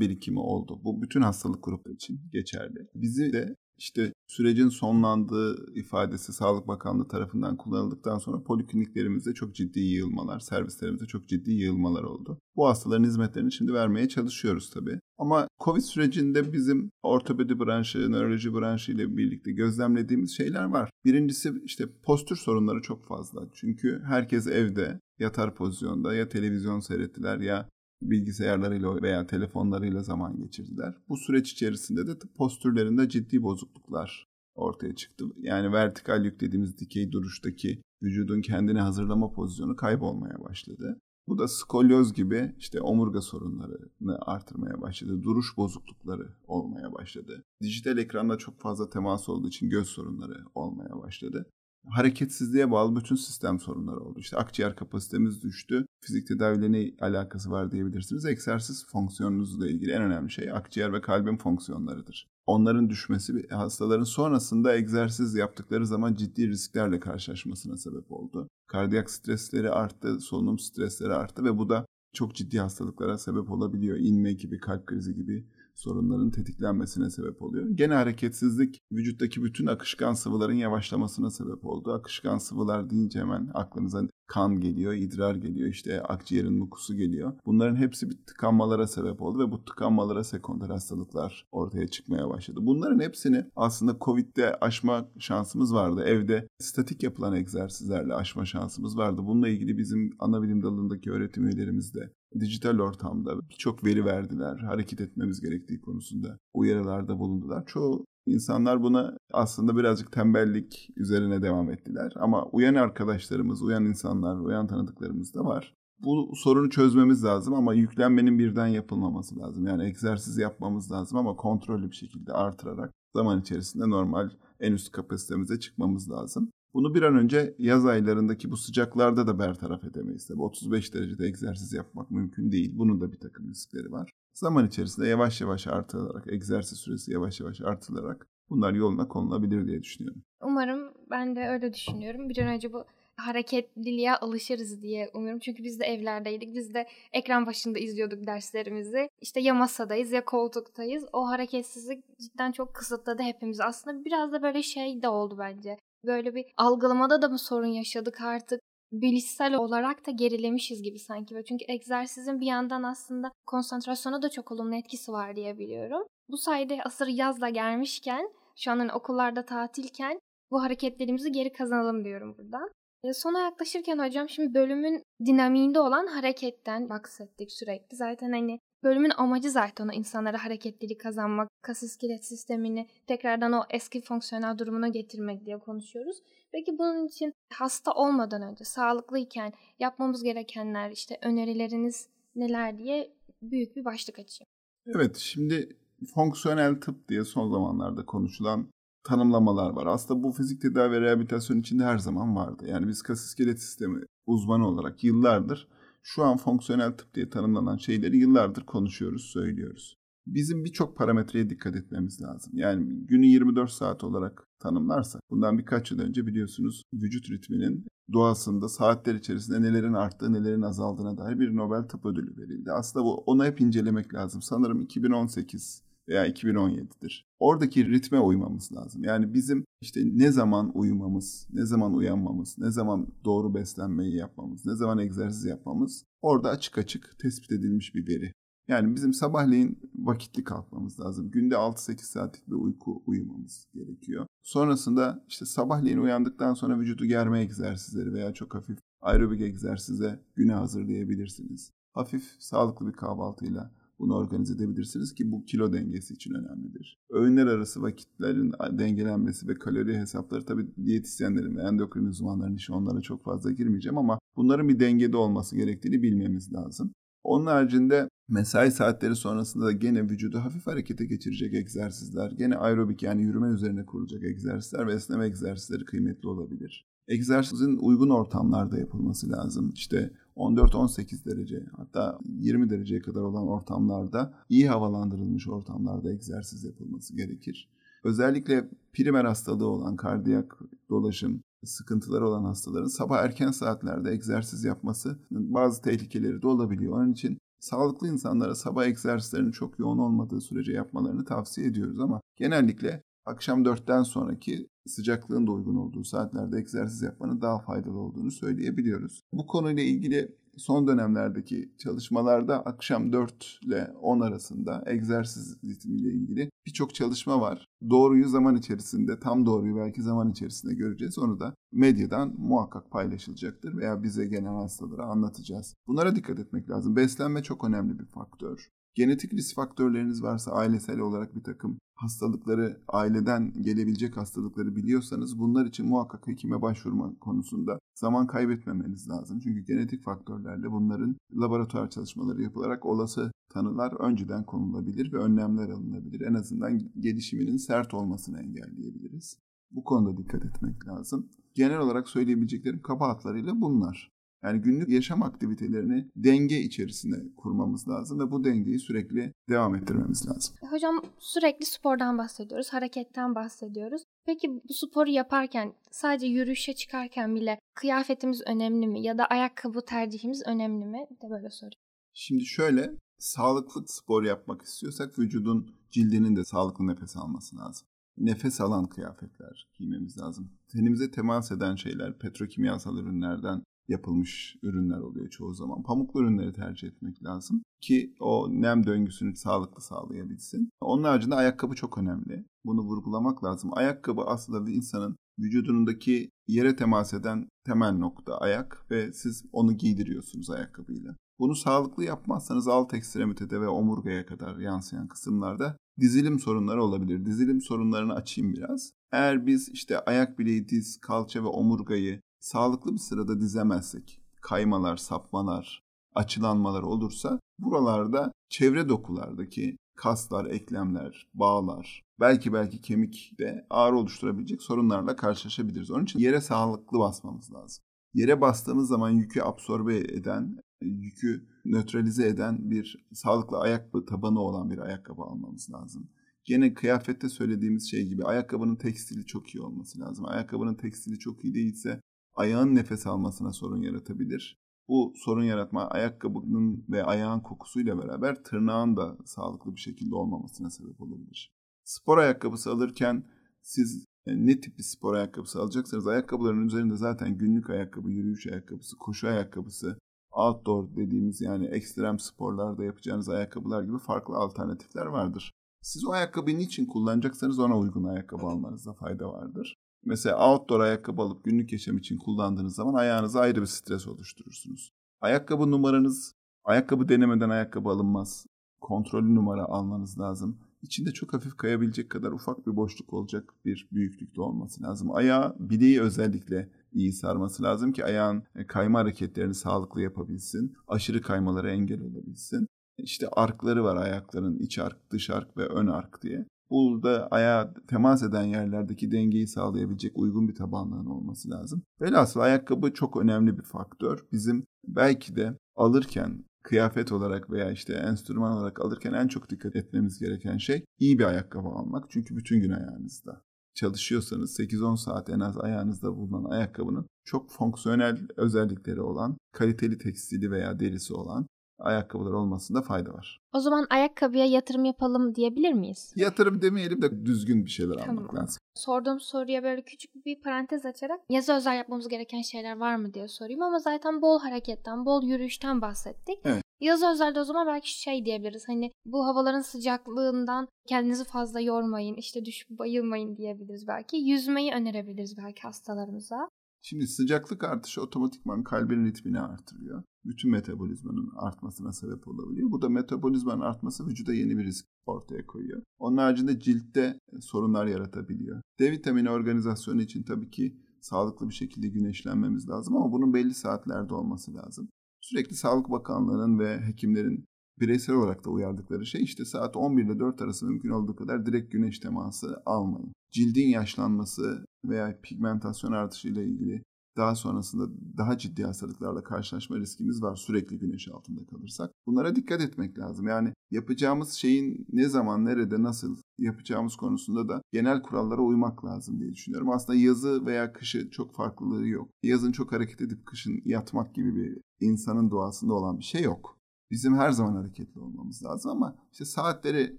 birikimi 0.00 0.40
oldu. 0.40 0.80
Bu 0.84 1.02
bütün 1.02 1.22
hastalık 1.22 1.64
grupları 1.64 1.94
için 1.94 2.20
geçerli. 2.32 2.88
Bizi 2.94 3.32
de 3.32 3.56
işte 3.82 4.12
sürecin 4.26 4.68
sonlandığı 4.68 5.74
ifadesi 5.74 6.32
Sağlık 6.32 6.68
Bakanlığı 6.68 7.08
tarafından 7.08 7.56
kullanıldıktan 7.56 8.18
sonra 8.18 8.42
polikliniklerimizde 8.42 9.34
çok 9.34 9.54
ciddi 9.54 9.80
yığılmalar, 9.80 10.40
servislerimizde 10.40 11.06
çok 11.06 11.28
ciddi 11.28 11.52
yığılmalar 11.52 12.02
oldu. 12.02 12.38
Bu 12.56 12.66
hastaların 12.66 13.04
hizmetlerini 13.04 13.52
şimdi 13.52 13.74
vermeye 13.74 14.08
çalışıyoruz 14.08 14.70
tabii. 14.70 15.00
Ama 15.18 15.48
Covid 15.64 15.80
sürecinde 15.80 16.52
bizim 16.52 16.90
ortopedi 17.02 17.60
branşı, 17.60 18.12
nöroloji 18.12 18.54
branşı 18.54 18.92
ile 18.92 19.16
birlikte 19.16 19.52
gözlemlediğimiz 19.52 20.36
şeyler 20.36 20.64
var. 20.64 20.90
Birincisi 21.04 21.52
işte 21.64 21.84
postür 22.02 22.36
sorunları 22.36 22.82
çok 22.82 23.06
fazla. 23.06 23.48
Çünkü 23.54 24.02
herkes 24.06 24.46
evde, 24.46 25.00
yatar 25.18 25.54
pozisyonda 25.54 26.14
ya 26.14 26.28
televizyon 26.28 26.80
seyrettiler 26.80 27.38
ya 27.38 27.68
bilgisayarlarıyla 28.10 29.02
veya 29.02 29.26
telefonlarıyla 29.26 30.02
zaman 30.02 30.36
geçirdiler. 30.36 30.94
Bu 31.08 31.16
süreç 31.16 31.52
içerisinde 31.52 32.06
de 32.06 32.18
postürlerinde 32.36 33.08
ciddi 33.08 33.42
bozukluklar 33.42 34.28
ortaya 34.54 34.94
çıktı. 34.94 35.24
Yani 35.40 35.72
vertikal 35.72 36.24
yük 36.24 36.40
dediğimiz 36.40 36.78
dikey 36.78 37.12
duruştaki 37.12 37.82
vücudun 38.02 38.40
kendini 38.40 38.80
hazırlama 38.80 39.32
pozisyonu 39.32 39.76
kaybolmaya 39.76 40.44
başladı. 40.44 40.98
Bu 41.28 41.38
da 41.38 41.48
skolyoz 41.48 42.12
gibi 42.12 42.54
işte 42.58 42.80
omurga 42.80 43.20
sorunlarını 43.20 44.18
artırmaya 44.20 44.80
başladı. 44.80 45.22
Duruş 45.22 45.56
bozuklukları 45.56 46.28
olmaya 46.46 46.92
başladı. 46.92 47.44
Dijital 47.62 47.98
ekranda 47.98 48.38
çok 48.38 48.60
fazla 48.60 48.90
temas 48.90 49.28
olduğu 49.28 49.48
için 49.48 49.70
göz 49.70 49.88
sorunları 49.88 50.44
olmaya 50.54 50.98
başladı 50.98 51.46
hareketsizliğe 51.88 52.70
bağlı 52.70 52.96
bütün 52.96 53.16
sistem 53.16 53.60
sorunları 53.60 54.00
oldu. 54.00 54.18
İşte 54.18 54.36
akciğer 54.36 54.76
kapasitemiz 54.76 55.42
düştü. 55.42 55.86
Fizik 56.00 56.28
tedaviyle 56.28 56.94
alakası 57.00 57.50
var 57.50 57.70
diyebilirsiniz. 57.70 58.26
Egzersiz 58.26 58.86
fonksiyonunuzla 58.86 59.68
ilgili 59.68 59.92
en 59.92 60.02
önemli 60.02 60.30
şey 60.30 60.52
akciğer 60.52 60.92
ve 60.92 61.00
kalbin 61.00 61.36
fonksiyonlarıdır. 61.36 62.26
Onların 62.46 62.90
düşmesi 62.90 63.48
hastaların 63.48 64.04
sonrasında 64.04 64.76
egzersiz 64.76 65.34
yaptıkları 65.34 65.86
zaman 65.86 66.14
ciddi 66.14 66.48
risklerle 66.48 67.00
karşılaşmasına 67.00 67.76
sebep 67.76 68.12
oldu. 68.12 68.48
Kardiyak 68.66 69.10
stresleri 69.10 69.70
arttı, 69.70 70.20
solunum 70.20 70.58
stresleri 70.58 71.12
arttı 71.12 71.44
ve 71.44 71.58
bu 71.58 71.68
da 71.68 71.86
çok 72.12 72.34
ciddi 72.34 72.60
hastalıklara 72.60 73.18
sebep 73.18 73.50
olabiliyor. 73.50 73.96
İnme 73.98 74.32
gibi, 74.32 74.58
kalp 74.58 74.86
krizi 74.86 75.14
gibi 75.14 75.46
sorunların 75.74 76.30
tetiklenmesine 76.30 77.10
sebep 77.10 77.42
oluyor. 77.42 77.70
Gene 77.70 77.94
hareketsizlik 77.94 78.78
vücuttaki 78.92 79.44
bütün 79.44 79.66
akışkan 79.66 80.12
sıvıların 80.12 80.54
yavaşlamasına 80.54 81.30
sebep 81.30 81.66
oldu. 81.66 81.92
Akışkan 81.92 82.38
sıvılar 82.38 82.90
deyince 82.90 83.20
hemen 83.20 83.50
aklınıza 83.54 84.02
kan 84.26 84.60
geliyor, 84.60 84.92
idrar 84.92 85.34
geliyor, 85.34 85.68
işte 85.68 86.02
akciğerin 86.02 86.58
mukusu 86.58 86.96
geliyor. 86.96 87.32
Bunların 87.46 87.76
hepsi 87.76 88.10
bir 88.10 88.16
tıkanmalara 88.26 88.86
sebep 88.86 89.22
oldu 89.22 89.38
ve 89.38 89.52
bu 89.52 89.64
tıkanmalara 89.64 90.24
sekonder 90.24 90.68
hastalıklar 90.68 91.46
ortaya 91.52 91.86
çıkmaya 91.88 92.28
başladı. 92.28 92.60
Bunların 92.62 93.00
hepsini 93.00 93.44
aslında 93.56 93.96
Covid'de 94.00 94.54
aşma 94.60 95.08
şansımız 95.18 95.74
vardı. 95.74 96.02
Evde 96.06 96.48
statik 96.58 97.02
yapılan 97.02 97.34
egzersizlerle 97.34 98.14
aşma 98.14 98.44
şansımız 98.44 98.96
vardı. 98.96 99.20
Bununla 99.24 99.48
ilgili 99.48 99.78
bizim 99.78 100.10
ana 100.18 100.42
bilim 100.42 100.62
dalındaki 100.62 101.10
öğretim 101.10 101.46
üyelerimiz 101.46 101.94
de 101.94 102.12
dijital 102.40 102.78
ortamda 102.78 103.48
birçok 103.50 103.84
veri 103.84 104.04
verdiler. 104.04 104.58
Hareket 104.58 105.00
etmemiz 105.00 105.40
gerektiği 105.40 105.80
konusunda 105.80 106.38
uyarılarda 106.54 107.18
bulundular. 107.18 107.66
Çoğu 107.66 108.04
insanlar 108.26 108.82
buna 108.82 109.16
aslında 109.32 109.76
birazcık 109.76 110.12
tembellik 110.12 110.90
üzerine 110.96 111.42
devam 111.42 111.70
ettiler. 111.70 112.12
Ama 112.16 112.44
uyan 112.44 112.74
arkadaşlarımız, 112.74 113.62
uyan 113.62 113.84
insanlar, 113.84 114.36
uyan 114.36 114.66
tanıdıklarımız 114.66 115.34
da 115.34 115.44
var. 115.44 115.74
Bu 115.98 116.32
sorunu 116.34 116.70
çözmemiz 116.70 117.24
lazım 117.24 117.54
ama 117.54 117.74
yüklenmenin 117.74 118.38
birden 118.38 118.66
yapılmaması 118.66 119.38
lazım. 119.38 119.66
Yani 119.66 119.84
egzersiz 119.84 120.38
yapmamız 120.38 120.92
lazım 120.92 121.18
ama 121.18 121.36
kontrollü 121.36 121.90
bir 121.90 121.96
şekilde 121.96 122.32
artırarak 122.32 122.92
zaman 123.16 123.40
içerisinde 123.40 123.90
normal 123.90 124.30
en 124.60 124.72
üst 124.72 124.92
kapasitemize 124.92 125.60
çıkmamız 125.60 126.10
lazım. 126.10 126.50
Bunu 126.74 126.94
bir 126.94 127.02
an 127.02 127.16
önce 127.16 127.54
yaz 127.58 127.86
aylarındaki 127.86 128.50
bu 128.50 128.56
sıcaklarda 128.56 129.26
da 129.26 129.38
bertaraf 129.38 129.84
edemeyiz. 129.84 130.26
Tabii 130.26 130.42
35 130.42 130.94
derecede 130.94 131.26
egzersiz 131.26 131.72
yapmak 131.72 132.10
mümkün 132.10 132.52
değil. 132.52 132.72
Bunun 132.74 133.00
da 133.00 133.12
bir 133.12 133.20
takım 133.20 133.48
riskleri 133.48 133.92
var. 133.92 134.10
Zaman 134.34 134.66
içerisinde 134.66 135.08
yavaş 135.08 135.40
yavaş 135.40 135.66
artılarak, 135.66 136.32
egzersiz 136.32 136.78
süresi 136.78 137.12
yavaş 137.12 137.40
yavaş 137.40 137.60
artılarak 137.60 138.26
bunlar 138.50 138.72
yoluna 138.72 139.08
konulabilir 139.08 139.66
diye 139.66 139.82
düşünüyorum. 139.82 140.22
Umarım 140.42 140.92
ben 141.10 141.36
de 141.36 141.48
öyle 141.48 141.74
düşünüyorum. 141.74 142.28
Bir 142.28 142.38
an 142.38 142.48
önce 142.48 142.72
bu 142.72 142.84
hareketliliğe 143.16 144.14
alışırız 144.14 144.82
diye 144.82 145.10
umuyorum. 145.14 145.40
Çünkü 145.40 145.64
biz 145.64 145.80
de 145.80 145.84
evlerdeydik. 145.84 146.54
Biz 146.54 146.74
de 146.74 146.86
ekran 147.12 147.46
başında 147.46 147.78
izliyorduk 147.78 148.26
derslerimizi. 148.26 149.08
İşte 149.20 149.40
ya 149.40 149.54
masadayız 149.54 150.12
ya 150.12 150.24
koltuktayız. 150.24 151.04
O 151.12 151.28
hareketsizlik 151.28 152.18
cidden 152.18 152.52
çok 152.52 152.74
kısıtladı 152.74 153.22
hepimizi. 153.22 153.64
Aslında 153.64 154.04
biraz 154.04 154.32
da 154.32 154.42
böyle 154.42 154.62
şey 154.62 155.02
de 155.02 155.08
oldu 155.08 155.36
bence. 155.38 155.76
Böyle 156.06 156.34
bir 156.34 156.44
algılamada 156.56 157.22
da 157.22 157.28
mı 157.28 157.38
sorun 157.38 157.66
yaşadık 157.66 158.20
artık? 158.20 158.60
bilişsel 158.92 159.54
olarak 159.54 160.06
da 160.06 160.10
gerilemişiz 160.10 160.82
gibi 160.82 160.98
sanki. 160.98 161.44
Çünkü 161.48 161.64
egzersizin 161.68 162.40
bir 162.40 162.46
yandan 162.46 162.82
aslında 162.82 163.32
konsantrasyona 163.46 164.22
da 164.22 164.30
çok 164.30 164.52
olumlu 164.52 164.74
etkisi 164.74 165.12
var 165.12 165.36
diye 165.36 165.58
biliyorum. 165.58 166.06
Bu 166.28 166.36
sayede 166.36 166.78
asır 166.84 167.06
yazla 167.06 167.48
gelmişken, 167.48 168.30
şu 168.56 168.70
an 168.70 168.78
hani 168.78 168.92
okullarda 168.92 169.44
tatilken 169.44 170.18
bu 170.50 170.62
hareketlerimizi 170.62 171.32
geri 171.32 171.52
kazanalım 171.52 172.04
diyorum 172.04 172.36
buradan. 172.38 172.70
E 173.04 173.12
sona 173.12 173.40
yaklaşırken 173.40 173.98
hocam 173.98 174.28
şimdi 174.28 174.54
bölümün 174.54 175.02
dinamiğinde 175.26 175.80
olan 175.80 176.06
hareketten 176.06 176.88
bahsettik 176.88 177.52
sürekli. 177.52 177.96
Zaten 177.96 178.32
hani 178.32 178.58
bölümün 178.84 179.12
amacı 179.16 179.50
zaten 179.50 179.88
o 179.88 179.92
insanlara 179.92 180.44
hareketlilik 180.44 181.00
kazanmak, 181.00 181.48
kas 181.62 181.82
iskelet 181.82 182.24
sistemini 182.24 182.88
tekrardan 183.06 183.52
o 183.52 183.62
eski 183.70 184.00
fonksiyonel 184.00 184.58
durumuna 184.58 184.88
getirmek 184.88 185.46
diye 185.46 185.58
konuşuyoruz. 185.58 186.16
Peki 186.52 186.78
bunun 186.78 187.06
için 187.06 187.32
hasta 187.52 187.92
olmadan 187.92 188.42
önce 188.42 188.64
sağlıklıyken 188.64 189.52
yapmamız 189.78 190.22
gerekenler 190.22 190.90
işte 190.90 191.18
önerileriniz 191.22 192.08
neler 192.36 192.78
diye 192.78 193.12
büyük 193.42 193.76
bir 193.76 193.84
başlık 193.84 194.18
açayım. 194.18 194.48
Evet 194.86 195.16
şimdi 195.16 195.76
fonksiyonel 196.14 196.80
tıp 196.80 197.08
diye 197.08 197.24
son 197.24 197.50
zamanlarda 197.50 198.06
konuşulan 198.06 198.68
tanımlamalar 199.04 199.70
var. 199.70 199.86
Aslında 199.86 200.22
bu 200.22 200.32
fizik 200.32 200.62
tedavi 200.62 200.92
ve 200.92 201.00
rehabilitasyon 201.00 201.60
içinde 201.60 201.84
her 201.84 201.98
zaman 201.98 202.36
vardı. 202.36 202.64
Yani 202.68 202.88
biz 202.88 203.02
kas 203.02 203.24
iskelet 203.24 203.60
sistemi 203.60 204.00
uzmanı 204.26 204.68
olarak 204.68 205.04
yıllardır 205.04 205.68
şu 206.02 206.24
an 206.24 206.36
fonksiyonel 206.36 206.92
tıp 206.92 207.14
diye 207.14 207.30
tanımlanan 207.30 207.76
şeyleri 207.76 208.16
yıllardır 208.16 208.66
konuşuyoruz, 208.66 209.22
söylüyoruz. 209.22 209.98
Bizim 210.26 210.64
birçok 210.64 210.96
parametreye 210.96 211.50
dikkat 211.50 211.76
etmemiz 211.76 212.22
lazım. 212.22 212.52
Yani 212.56 213.06
günü 213.06 213.26
24 213.26 213.70
saat 213.70 214.04
olarak 214.04 214.46
tanımlarsak, 214.58 215.22
bundan 215.30 215.58
birkaç 215.58 215.90
yıl 215.90 215.98
önce 215.98 216.26
biliyorsunuz 216.26 216.82
vücut 216.94 217.30
ritminin 217.30 217.86
doğasında 218.12 218.68
saatler 218.68 219.14
içerisinde 219.14 219.62
nelerin 219.62 219.92
arttığı, 219.92 220.32
nelerin 220.32 220.62
azaldığına 220.62 221.18
dair 221.18 221.40
bir 221.40 221.56
Nobel 221.56 221.82
Tıp 221.88 222.06
Ödülü 222.06 222.36
verildi. 222.36 222.72
Aslında 222.72 223.04
bu 223.04 223.14
onu 223.14 223.44
hep 223.44 223.60
incelemek 223.60 224.14
lazım. 224.14 224.42
Sanırım 224.42 224.80
2018 224.80 225.82
veya 226.08 226.28
2017'dir. 226.28 227.26
Oradaki 227.38 227.90
ritme 227.90 228.20
uymamız 228.20 228.72
lazım. 228.72 229.04
Yani 229.04 229.34
bizim 229.34 229.64
işte 229.80 230.00
ne 230.04 230.32
zaman 230.32 230.70
uyumamız, 230.74 231.48
ne 231.52 231.66
zaman 231.66 231.94
uyanmamız, 231.94 232.58
ne 232.58 232.70
zaman 232.70 233.06
doğru 233.24 233.54
beslenmeyi 233.54 234.16
yapmamız, 234.16 234.66
ne 234.66 234.74
zaman 234.74 234.98
egzersiz 234.98 235.44
yapmamız 235.44 236.04
orada 236.22 236.50
açık 236.50 236.78
açık 236.78 237.18
tespit 237.18 237.52
edilmiş 237.52 237.94
bir 237.94 238.08
veri. 238.08 238.32
Yani 238.68 238.94
bizim 238.94 239.12
sabahleyin 239.12 239.90
vakitli 239.94 240.44
kalkmamız 240.44 241.00
lazım. 241.00 241.30
Günde 241.30 241.54
6-8 241.54 241.98
saatlik 241.98 242.48
bir 242.48 242.54
uyku 242.54 243.02
uyumamız 243.06 243.66
gerekiyor. 243.74 244.26
Sonrasında 244.42 245.24
işte 245.28 245.46
sabahleyin 245.46 245.98
uyandıktan 245.98 246.54
sonra 246.54 246.78
vücudu 246.78 247.04
germe 247.04 247.40
egzersizleri 247.40 248.12
veya 248.12 248.34
çok 248.34 248.54
hafif 248.54 248.78
aerobik 249.00 249.40
egzersize 249.40 250.20
güne 250.36 250.52
hazırlayabilirsiniz. 250.52 251.70
Hafif 251.92 252.36
sağlıklı 252.38 252.86
bir 252.86 252.92
kahvaltıyla 252.92 253.70
bunu 254.02 254.14
organize 254.14 254.54
edebilirsiniz 254.54 255.14
ki 255.14 255.32
bu 255.32 255.44
kilo 255.44 255.72
dengesi 255.72 256.14
için 256.14 256.34
önemlidir. 256.34 256.98
Öğünler 257.10 257.46
arası 257.46 257.82
vakitlerin 257.82 258.52
dengelenmesi 258.70 259.48
ve 259.48 259.54
kalori 259.54 259.98
hesapları 259.98 260.44
tabii 260.44 260.66
diyetisyenlerin 260.84 261.56
ve 261.56 261.62
endokrin 261.62 262.06
uzmanlarının 262.06 262.56
işi 262.56 262.72
onlara 262.72 263.00
çok 263.00 263.24
fazla 263.24 263.50
girmeyeceğim 263.50 263.98
ama 263.98 264.18
bunların 264.36 264.68
bir 264.68 264.80
dengede 264.80 265.16
olması 265.16 265.56
gerektiğini 265.56 266.02
bilmemiz 266.02 266.52
lazım. 266.52 266.92
Onun 267.24 267.46
haricinde 267.46 268.08
mesai 268.28 268.70
saatleri 268.70 269.16
sonrasında 269.16 269.64
da 269.64 269.72
gene 269.72 270.02
vücudu 270.02 270.38
hafif 270.38 270.66
harekete 270.66 271.04
geçirecek 271.04 271.54
egzersizler, 271.54 272.30
gene 272.30 272.56
aerobik 272.56 273.02
yani 273.02 273.22
yürüme 273.22 273.48
üzerine 273.48 273.86
kurulacak 273.86 274.24
egzersizler 274.24 274.86
ve 274.86 274.92
esneme 274.92 275.26
egzersizleri 275.26 275.84
kıymetli 275.84 276.28
olabilir. 276.28 276.86
Egzersizin 277.08 277.76
uygun 277.76 278.10
ortamlarda 278.10 278.78
yapılması 278.78 279.30
lazım. 279.30 279.70
İşte 279.74 280.10
14-18 280.36 281.24
derece 281.24 281.66
hatta 281.76 282.18
20 282.38 282.70
dereceye 282.70 283.00
kadar 283.00 283.20
olan 283.20 283.48
ortamlarda 283.48 284.34
iyi 284.48 284.68
havalandırılmış 284.68 285.48
ortamlarda 285.48 286.12
egzersiz 286.12 286.64
yapılması 286.64 287.16
gerekir. 287.16 287.68
Özellikle 288.04 288.68
primer 288.92 289.24
hastalığı 289.24 289.66
olan 289.66 289.96
kardiyak 289.96 290.58
dolaşım 290.90 291.42
sıkıntıları 291.64 292.28
olan 292.28 292.44
hastaların 292.44 292.88
sabah 292.88 293.18
erken 293.18 293.50
saatlerde 293.50 294.10
egzersiz 294.10 294.64
yapması 294.64 295.18
bazı 295.30 295.82
tehlikeleri 295.82 296.42
de 296.42 296.46
olabiliyor. 296.46 296.92
Onun 296.92 297.12
için 297.12 297.38
sağlıklı 297.60 298.08
insanlara 298.08 298.54
sabah 298.54 298.86
egzersizlerinin 298.86 299.50
çok 299.50 299.78
yoğun 299.78 299.98
olmadığı 299.98 300.40
sürece 300.40 300.72
yapmalarını 300.72 301.24
tavsiye 301.24 301.66
ediyoruz 301.66 302.00
ama 302.00 302.20
genellikle 302.36 303.02
akşam 303.26 303.62
4'ten 303.62 304.02
sonraki 304.02 304.68
sıcaklığın 304.86 305.46
da 305.46 305.52
uygun 305.52 305.76
olduğu 305.76 306.04
saatlerde 306.04 306.58
egzersiz 306.58 307.02
yapmanın 307.02 307.40
daha 307.40 307.58
faydalı 307.58 307.98
olduğunu 307.98 308.30
söyleyebiliyoruz. 308.30 309.20
Bu 309.32 309.46
konuyla 309.46 309.82
ilgili 309.82 310.36
son 310.56 310.86
dönemlerdeki 310.86 311.72
çalışmalarda 311.78 312.62
akşam 312.62 313.12
4 313.12 313.58
ile 313.62 313.92
10 314.00 314.20
arasında 314.20 314.84
egzersiz 314.86 315.56
ritmiyle 315.64 316.12
ilgili 316.12 316.50
birçok 316.66 316.94
çalışma 316.94 317.40
var. 317.40 317.66
Doğruyu 317.90 318.28
zaman 318.28 318.56
içerisinde, 318.56 319.20
tam 319.20 319.46
doğruyu 319.46 319.76
belki 319.76 320.02
zaman 320.02 320.30
içerisinde 320.30 320.74
göreceğiz. 320.74 321.18
Onu 321.18 321.40
da 321.40 321.54
medyadan 321.72 322.34
muhakkak 322.38 322.90
paylaşılacaktır 322.90 323.76
veya 323.76 324.02
bize 324.02 324.26
gelen 324.26 324.54
hastalara 324.54 325.04
anlatacağız. 325.04 325.74
Bunlara 325.86 326.16
dikkat 326.16 326.38
etmek 326.38 326.70
lazım. 326.70 326.96
Beslenme 326.96 327.42
çok 327.42 327.64
önemli 327.64 327.98
bir 327.98 328.06
faktör. 328.06 328.68
Genetik 328.94 329.32
risk 329.32 329.56
faktörleriniz 329.56 330.22
varsa 330.22 330.52
ailesel 330.52 330.98
olarak 330.98 331.34
bir 331.34 331.42
takım 331.42 331.78
hastalıkları, 331.94 332.80
aileden 332.88 333.52
gelebilecek 333.62 334.16
hastalıkları 334.16 334.76
biliyorsanız 334.76 335.38
bunlar 335.38 335.66
için 335.66 335.86
muhakkak 335.86 336.26
hekime 336.26 336.62
başvurma 336.62 337.14
konusunda 337.20 337.78
zaman 337.94 338.26
kaybetmemeniz 338.26 339.08
lazım. 339.08 339.40
Çünkü 339.40 339.60
genetik 339.60 340.02
faktörlerle 340.02 340.70
bunların 340.70 341.16
laboratuvar 341.36 341.90
çalışmaları 341.90 342.42
yapılarak 342.42 342.86
olası 342.86 343.32
tanılar 343.48 343.92
önceden 344.00 344.44
konulabilir 344.44 345.12
ve 345.12 345.18
önlemler 345.18 345.68
alınabilir. 345.68 346.20
En 346.20 346.34
azından 346.34 346.80
gelişiminin 347.00 347.56
sert 347.56 347.94
olmasını 347.94 348.40
engelleyebiliriz. 348.40 349.38
Bu 349.70 349.84
konuda 349.84 350.16
dikkat 350.16 350.44
etmek 350.44 350.88
lazım. 350.88 351.28
Genel 351.54 351.78
olarak 351.78 352.08
söyleyebileceklerim 352.08 352.82
kaba 352.82 353.08
hatlarıyla 353.08 353.60
bunlar. 353.60 354.12
Yani 354.44 354.60
günlük 354.60 354.88
yaşam 354.88 355.22
aktivitelerini 355.22 356.08
denge 356.16 356.60
içerisinde 356.60 357.16
kurmamız 357.36 357.88
lazım 357.88 358.20
ve 358.20 358.30
bu 358.30 358.44
dengeyi 358.44 358.78
sürekli 358.78 359.32
devam 359.48 359.74
ettirmemiz 359.74 360.28
lazım. 360.28 360.54
Hocam 360.70 361.02
sürekli 361.18 361.66
spordan 361.66 362.18
bahsediyoruz, 362.18 362.72
hareketten 362.72 363.34
bahsediyoruz. 363.34 364.02
Peki 364.26 364.48
bu 364.68 364.72
sporu 364.74 365.10
yaparken 365.10 365.72
sadece 365.90 366.26
yürüyüşe 366.26 366.74
çıkarken 366.74 367.34
bile 367.34 367.58
kıyafetimiz 367.74 368.42
önemli 368.46 368.86
mi 368.86 369.02
ya 369.02 369.18
da 369.18 369.26
ayakkabı 369.26 369.84
tercihimiz 369.84 370.42
önemli 370.46 370.84
mi? 370.84 371.06
de 371.22 371.30
böyle 371.30 371.50
sorayım. 371.50 371.80
Şimdi 372.14 372.44
şöyle, 372.44 372.90
sağlıklı 373.18 373.84
spor 373.86 374.22
yapmak 374.22 374.62
istiyorsak 374.62 375.18
vücudun 375.18 375.74
cildinin 375.90 376.36
de 376.36 376.44
sağlıklı 376.44 376.86
nefes 376.86 377.16
alması 377.16 377.56
lazım. 377.56 377.86
Nefes 378.18 378.60
alan 378.60 378.86
kıyafetler 378.86 379.68
giymemiz 379.78 380.18
lazım. 380.18 380.52
Tenimize 380.68 381.10
temas 381.10 381.52
eden 381.52 381.76
şeyler, 381.76 382.18
petrokimyasal 382.18 382.98
ürünlerden 382.98 383.62
yapılmış 383.88 384.56
ürünler 384.62 384.98
oluyor 384.98 385.28
çoğu 385.28 385.54
zaman. 385.54 385.82
Pamuklu 385.82 386.20
ürünleri 386.20 386.52
tercih 386.52 386.88
etmek 386.88 387.24
lazım 387.24 387.62
ki 387.80 388.14
o 388.20 388.48
nem 388.50 388.86
döngüsünü 388.86 389.36
sağlıklı 389.36 389.82
sağlayabilsin. 389.82 390.70
Onun 390.80 391.04
haricinde 391.04 391.34
ayakkabı 391.34 391.74
çok 391.74 391.98
önemli. 391.98 392.44
Bunu 392.64 392.80
vurgulamak 392.80 393.44
lazım. 393.44 393.70
Ayakkabı 393.72 394.22
aslında 394.22 394.66
bir 394.66 394.74
insanın 394.74 395.16
vücudundaki 395.38 396.30
yere 396.48 396.76
temas 396.76 397.14
eden 397.14 397.48
temel 397.64 397.92
nokta 397.92 398.38
ayak 398.38 398.86
ve 398.90 399.12
siz 399.12 399.44
onu 399.52 399.72
giydiriyorsunuz 399.72 400.50
ayakkabıyla. 400.50 401.16
Bunu 401.38 401.54
sağlıklı 401.54 402.04
yapmazsanız 402.04 402.68
alt 402.68 402.94
ekstremitede 402.94 403.60
ve 403.60 403.68
omurgaya 403.68 404.26
kadar 404.26 404.56
yansıyan 404.56 405.08
kısımlarda 405.08 405.76
dizilim 406.00 406.38
sorunları 406.38 406.82
olabilir. 406.82 407.26
Dizilim 407.26 407.60
sorunlarını 407.60 408.14
açayım 408.14 408.52
biraz. 408.52 408.92
Eğer 409.12 409.46
biz 409.46 409.68
işte 409.68 409.98
ayak 409.98 410.38
bileği, 410.38 410.68
diz, 410.68 411.00
kalça 411.00 411.42
ve 411.42 411.46
omurgayı 411.46 412.20
sağlıklı 412.42 412.92
bir 412.92 412.98
sırada 412.98 413.40
dizemezsek, 413.40 414.20
kaymalar, 414.40 414.96
sapmalar, 414.96 415.82
açılanmalar 416.14 416.82
olursa 416.82 417.40
buralarda 417.58 418.32
çevre 418.48 418.88
dokulardaki 418.88 419.76
kaslar, 419.96 420.46
eklemler, 420.46 421.26
bağlar, 421.34 422.02
belki 422.20 422.52
belki 422.52 422.80
kemik 422.80 423.32
de 423.38 423.66
ağrı 423.70 423.96
oluşturabilecek 423.96 424.62
sorunlarla 424.62 425.16
karşılaşabiliriz. 425.16 425.90
Onun 425.90 426.04
için 426.04 426.18
yere 426.18 426.40
sağlıklı 426.40 426.98
basmamız 426.98 427.52
lazım. 427.52 427.84
Yere 428.14 428.40
bastığımız 428.40 428.88
zaman 428.88 429.10
yükü 429.10 429.40
absorbe 429.42 429.96
eden, 429.98 430.58
yükü 430.80 431.48
nötralize 431.64 432.26
eden 432.28 432.70
bir 432.70 433.06
sağlıklı 433.12 433.58
ayakkabı 433.58 434.06
tabanı 434.06 434.40
olan 434.40 434.70
bir 434.70 434.78
ayakkabı 434.78 435.22
almamız 435.22 435.70
lazım. 435.70 436.08
Gene 436.44 436.74
kıyafette 436.74 437.28
söylediğimiz 437.28 437.90
şey 437.90 438.06
gibi 438.06 438.24
ayakkabının 438.24 438.76
tekstili 438.76 439.26
çok 439.26 439.54
iyi 439.54 439.62
olması 439.62 440.00
lazım. 440.00 440.24
Ayakkabının 440.28 440.74
tekstili 440.74 441.18
çok 441.18 441.44
iyi 441.44 441.54
değilse 441.54 442.00
ayağın 442.34 442.74
nefes 442.74 443.06
almasına 443.06 443.52
sorun 443.52 443.82
yaratabilir. 443.82 444.62
Bu 444.88 445.12
sorun 445.16 445.44
yaratma 445.44 445.88
ayakkabının 445.88 446.84
ve 446.88 447.04
ayağın 447.04 447.40
kokusuyla 447.40 447.98
beraber 447.98 448.44
tırnağın 448.44 448.96
da 448.96 449.16
sağlıklı 449.24 449.74
bir 449.74 449.80
şekilde 449.80 450.14
olmamasına 450.14 450.70
sebep 450.70 451.00
olabilir. 451.00 451.52
Spor 451.84 452.18
ayakkabısı 452.18 452.70
alırken 452.70 453.24
siz 453.62 454.04
e, 454.26 454.46
ne 454.46 454.60
tip 454.60 454.78
bir 454.78 454.82
spor 454.82 455.14
ayakkabısı 455.14 455.60
alacaksanız 455.60 456.06
ayakkabıların 456.06 456.66
üzerinde 456.66 456.96
zaten 456.96 457.38
günlük 457.38 457.70
ayakkabı, 457.70 458.10
yürüyüş 458.10 458.46
ayakkabısı, 458.46 458.96
koşu 458.96 459.28
ayakkabısı, 459.28 459.98
outdoor 460.32 460.96
dediğimiz 460.96 461.40
yani 461.40 461.66
ekstrem 461.66 462.18
sporlarda 462.18 462.84
yapacağınız 462.84 463.28
ayakkabılar 463.28 463.82
gibi 463.82 463.98
farklı 463.98 464.34
alternatifler 464.34 465.06
vardır. 465.06 465.52
Siz 465.82 466.04
o 466.04 466.10
ayakkabıyı 466.10 466.58
niçin 466.58 466.86
kullanacaksanız 466.86 467.58
ona 467.58 467.78
uygun 467.78 468.04
ayakkabı 468.04 468.46
almanızda 468.46 468.92
fayda 468.92 469.32
vardır. 469.32 469.76
Mesela 470.04 470.50
outdoor 470.50 470.80
ayakkabı 470.80 471.22
alıp 471.22 471.44
günlük 471.44 471.72
yaşam 471.72 471.98
için 471.98 472.18
kullandığınız 472.18 472.74
zaman 472.74 472.94
ayağınıza 472.94 473.40
ayrı 473.40 473.60
bir 473.60 473.66
stres 473.66 474.08
oluşturursunuz. 474.08 474.92
Ayakkabı 475.20 475.70
numaranız, 475.70 476.34
ayakkabı 476.64 477.08
denemeden 477.08 477.50
ayakkabı 477.50 477.88
alınmaz. 477.88 478.46
Kontrollü 478.80 479.34
numara 479.34 479.64
almanız 479.64 480.18
lazım. 480.18 480.58
İçinde 480.82 481.12
çok 481.12 481.32
hafif 481.32 481.56
kayabilecek 481.56 482.10
kadar 482.10 482.32
ufak 482.32 482.66
bir 482.66 482.76
boşluk 482.76 483.12
olacak 483.12 483.54
bir 483.64 483.88
büyüklükte 483.92 484.40
olması 484.40 484.82
lazım. 484.82 485.14
Ayağı 485.14 485.56
bileği 485.58 486.00
özellikle 486.00 486.68
iyi 486.92 487.12
sarması 487.12 487.62
lazım 487.62 487.92
ki 487.92 488.04
ayağın 488.04 488.42
e, 488.54 488.66
kayma 488.66 488.98
hareketlerini 488.98 489.54
sağlıklı 489.54 490.02
yapabilsin. 490.02 490.76
Aşırı 490.88 491.22
kaymalara 491.22 491.70
engel 491.70 492.00
olabilsin. 492.00 492.66
İşte 492.98 493.28
arkları 493.28 493.84
var 493.84 493.96
ayakların 493.96 494.58
iç 494.58 494.78
ark, 494.78 495.10
dış 495.10 495.30
ark 495.30 495.56
ve 495.56 495.66
ön 495.66 495.86
ark 495.86 496.22
diye. 496.22 496.46
Burada 496.72 497.28
ayağa 497.30 497.74
temas 497.88 498.22
eden 498.22 498.42
yerlerdeki 498.44 499.10
dengeyi 499.12 499.46
sağlayabilecek 499.46 500.18
uygun 500.18 500.48
bir 500.48 500.54
tabanlığın 500.54 501.06
olması 501.06 501.50
lazım. 501.50 501.82
Velhasıl 502.00 502.40
ayakkabı 502.40 502.92
çok 502.92 503.16
önemli 503.16 503.58
bir 503.58 503.62
faktör. 503.62 504.24
Bizim 504.32 504.66
belki 504.88 505.36
de 505.36 505.58
alırken 505.76 506.44
kıyafet 506.62 507.12
olarak 507.12 507.50
veya 507.50 507.70
işte 507.70 507.92
enstrüman 507.94 508.52
olarak 508.52 508.80
alırken 508.80 509.12
en 509.12 509.28
çok 509.28 509.50
dikkat 509.50 509.76
etmemiz 509.76 510.18
gereken 510.18 510.58
şey 510.58 510.84
iyi 510.98 511.18
bir 511.18 511.24
ayakkabı 511.24 511.68
almak. 511.68 512.10
Çünkü 512.10 512.36
bütün 512.36 512.60
gün 512.60 512.70
ayağınızda. 512.70 513.42
Çalışıyorsanız 513.74 514.60
8-10 514.60 514.96
saat 514.96 515.30
en 515.30 515.40
az 515.40 515.58
ayağınızda 515.58 516.16
bulunan 516.16 516.50
ayakkabının 516.50 517.06
çok 517.24 517.50
fonksiyonel 517.50 518.28
özellikleri 518.36 519.00
olan, 519.00 519.36
kaliteli 519.52 519.98
tekstili 519.98 520.50
veya 520.50 520.80
derisi 520.80 521.14
olan 521.14 521.46
ayakkabılar 521.78 522.32
olmasında 522.32 522.82
fayda 522.82 523.12
var. 523.12 523.40
O 523.52 523.60
zaman 523.60 523.86
ayakkabıya 523.90 524.44
yatırım 524.44 524.84
yapalım 524.84 525.34
diyebilir 525.34 525.72
miyiz? 525.72 526.12
Yatırım 526.16 526.62
demeyelim 526.62 527.02
de 527.02 527.24
düzgün 527.24 527.64
bir 527.64 527.70
şeyler 527.70 527.94
tamam. 527.94 528.18
almak 528.18 528.34
lazım. 528.34 528.58
Sorduğum 528.74 529.20
soruya 529.20 529.62
böyle 529.62 529.82
küçük 529.82 530.26
bir 530.26 530.40
parantez 530.40 530.86
açarak 530.86 531.20
yazı 531.30 531.52
özel 531.52 531.76
yapmamız 531.76 532.08
gereken 532.08 532.42
şeyler 532.42 532.76
var 532.76 532.96
mı 532.96 533.14
diye 533.14 533.28
sorayım 533.28 533.62
ama 533.62 533.78
zaten 533.78 534.22
bol 534.22 534.40
hareketten, 534.40 535.06
bol 535.06 535.22
yürüyüşten 535.22 535.82
bahsettik. 535.82 536.38
Evet. 536.44 536.62
Yazı 536.80 537.06
özelde 537.06 537.40
o 537.40 537.44
zaman 537.44 537.66
belki 537.66 538.00
şey 538.00 538.24
diyebiliriz. 538.24 538.68
Hani 538.68 538.92
bu 539.06 539.26
havaların 539.26 539.60
sıcaklığından 539.60 540.68
kendinizi 540.88 541.24
fazla 541.24 541.60
yormayın, 541.60 542.14
işte 542.14 542.44
düşüp 542.44 542.70
bayılmayın 542.70 543.36
diyebiliriz 543.36 543.88
belki. 543.88 544.16
Yüzmeyi 544.16 544.72
önerebiliriz 544.72 545.36
belki 545.38 545.62
hastalarımıza. 545.62 546.48
Şimdi 546.84 547.06
sıcaklık 547.06 547.64
artışı 547.64 548.02
otomatikman 548.02 548.62
kalbin 548.62 549.04
ritmini 549.04 549.40
artırıyor. 549.40 550.02
Bütün 550.24 550.50
metabolizmanın 550.50 551.30
artmasına 551.36 551.92
sebep 551.92 552.28
olabiliyor. 552.28 552.70
Bu 552.70 552.82
da 552.82 552.88
metabolizmanın 552.88 553.60
artması 553.60 554.06
vücuda 554.06 554.34
yeni 554.34 554.58
bir 554.58 554.64
risk 554.64 554.86
ortaya 555.06 555.46
koyuyor. 555.46 555.82
Onun 555.98 556.16
haricinde 556.16 556.60
ciltte 556.60 557.18
sorunlar 557.40 557.86
yaratabiliyor. 557.86 558.62
D 558.80 558.92
vitamini 558.92 559.30
organizasyonu 559.30 560.02
için 560.02 560.22
tabii 560.22 560.50
ki 560.50 560.76
sağlıklı 561.00 561.48
bir 561.48 561.54
şekilde 561.54 561.88
güneşlenmemiz 561.88 562.68
lazım 562.68 562.96
ama 562.96 563.12
bunun 563.12 563.34
belli 563.34 563.54
saatlerde 563.54 564.14
olması 564.14 564.54
lazım. 564.54 564.88
Sürekli 565.20 565.56
Sağlık 565.56 565.90
Bakanlığı'nın 565.90 566.58
ve 566.58 566.80
hekimlerin 566.80 567.44
bireysel 567.80 568.16
olarak 568.16 568.44
da 568.44 568.50
uyardıkları 568.50 569.06
şey 569.06 569.22
işte 569.22 569.44
saat 569.44 569.76
11 569.76 570.04
ile 570.04 570.18
4 570.18 570.42
arası 570.42 570.66
mümkün 570.66 570.90
olduğu 570.90 571.16
kadar 571.16 571.46
direkt 571.46 571.72
güneş 571.72 571.98
teması 571.98 572.62
almayın. 572.66 573.12
Cildin 573.30 573.68
yaşlanması 573.68 574.64
veya 574.84 575.20
pigmentasyon 575.22 575.92
artışı 575.92 576.28
ile 576.28 576.44
ilgili 576.44 576.82
daha 577.16 577.34
sonrasında 577.34 577.88
daha 578.18 578.38
ciddi 578.38 578.64
hastalıklarla 578.64 579.22
karşılaşma 579.22 579.78
riskimiz 579.78 580.22
var 580.22 580.36
sürekli 580.36 580.78
güneş 580.78 581.08
altında 581.08 581.46
kalırsak. 581.46 581.90
Bunlara 582.06 582.36
dikkat 582.36 582.60
etmek 582.60 582.98
lazım. 582.98 583.26
Yani 583.26 583.52
yapacağımız 583.70 584.32
şeyin 584.32 584.86
ne 584.92 585.08
zaman, 585.08 585.44
nerede, 585.44 585.82
nasıl 585.82 586.16
yapacağımız 586.38 586.96
konusunda 586.96 587.48
da 587.48 587.62
genel 587.72 588.02
kurallara 588.02 588.40
uymak 588.42 588.84
lazım 588.84 589.20
diye 589.20 589.32
düşünüyorum. 589.32 589.70
Aslında 589.70 589.98
yazı 589.98 590.46
veya 590.46 590.72
kışı 590.72 591.10
çok 591.10 591.34
farklılığı 591.34 591.88
yok. 591.88 592.08
Yazın 592.22 592.52
çok 592.52 592.72
hareket 592.72 593.00
edip 593.00 593.26
kışın 593.26 593.62
yatmak 593.64 594.14
gibi 594.14 594.36
bir 594.36 594.58
insanın 594.80 595.30
doğasında 595.30 595.74
olan 595.74 595.98
bir 595.98 596.04
şey 596.04 596.22
yok. 596.22 596.58
Bizim 596.90 597.14
her 597.14 597.30
zaman 597.30 597.54
hareketli 597.54 598.00
olmamız 598.00 598.44
lazım 598.44 598.70
ama 598.70 598.96
işte 599.12 599.24
saatleri 599.24 599.98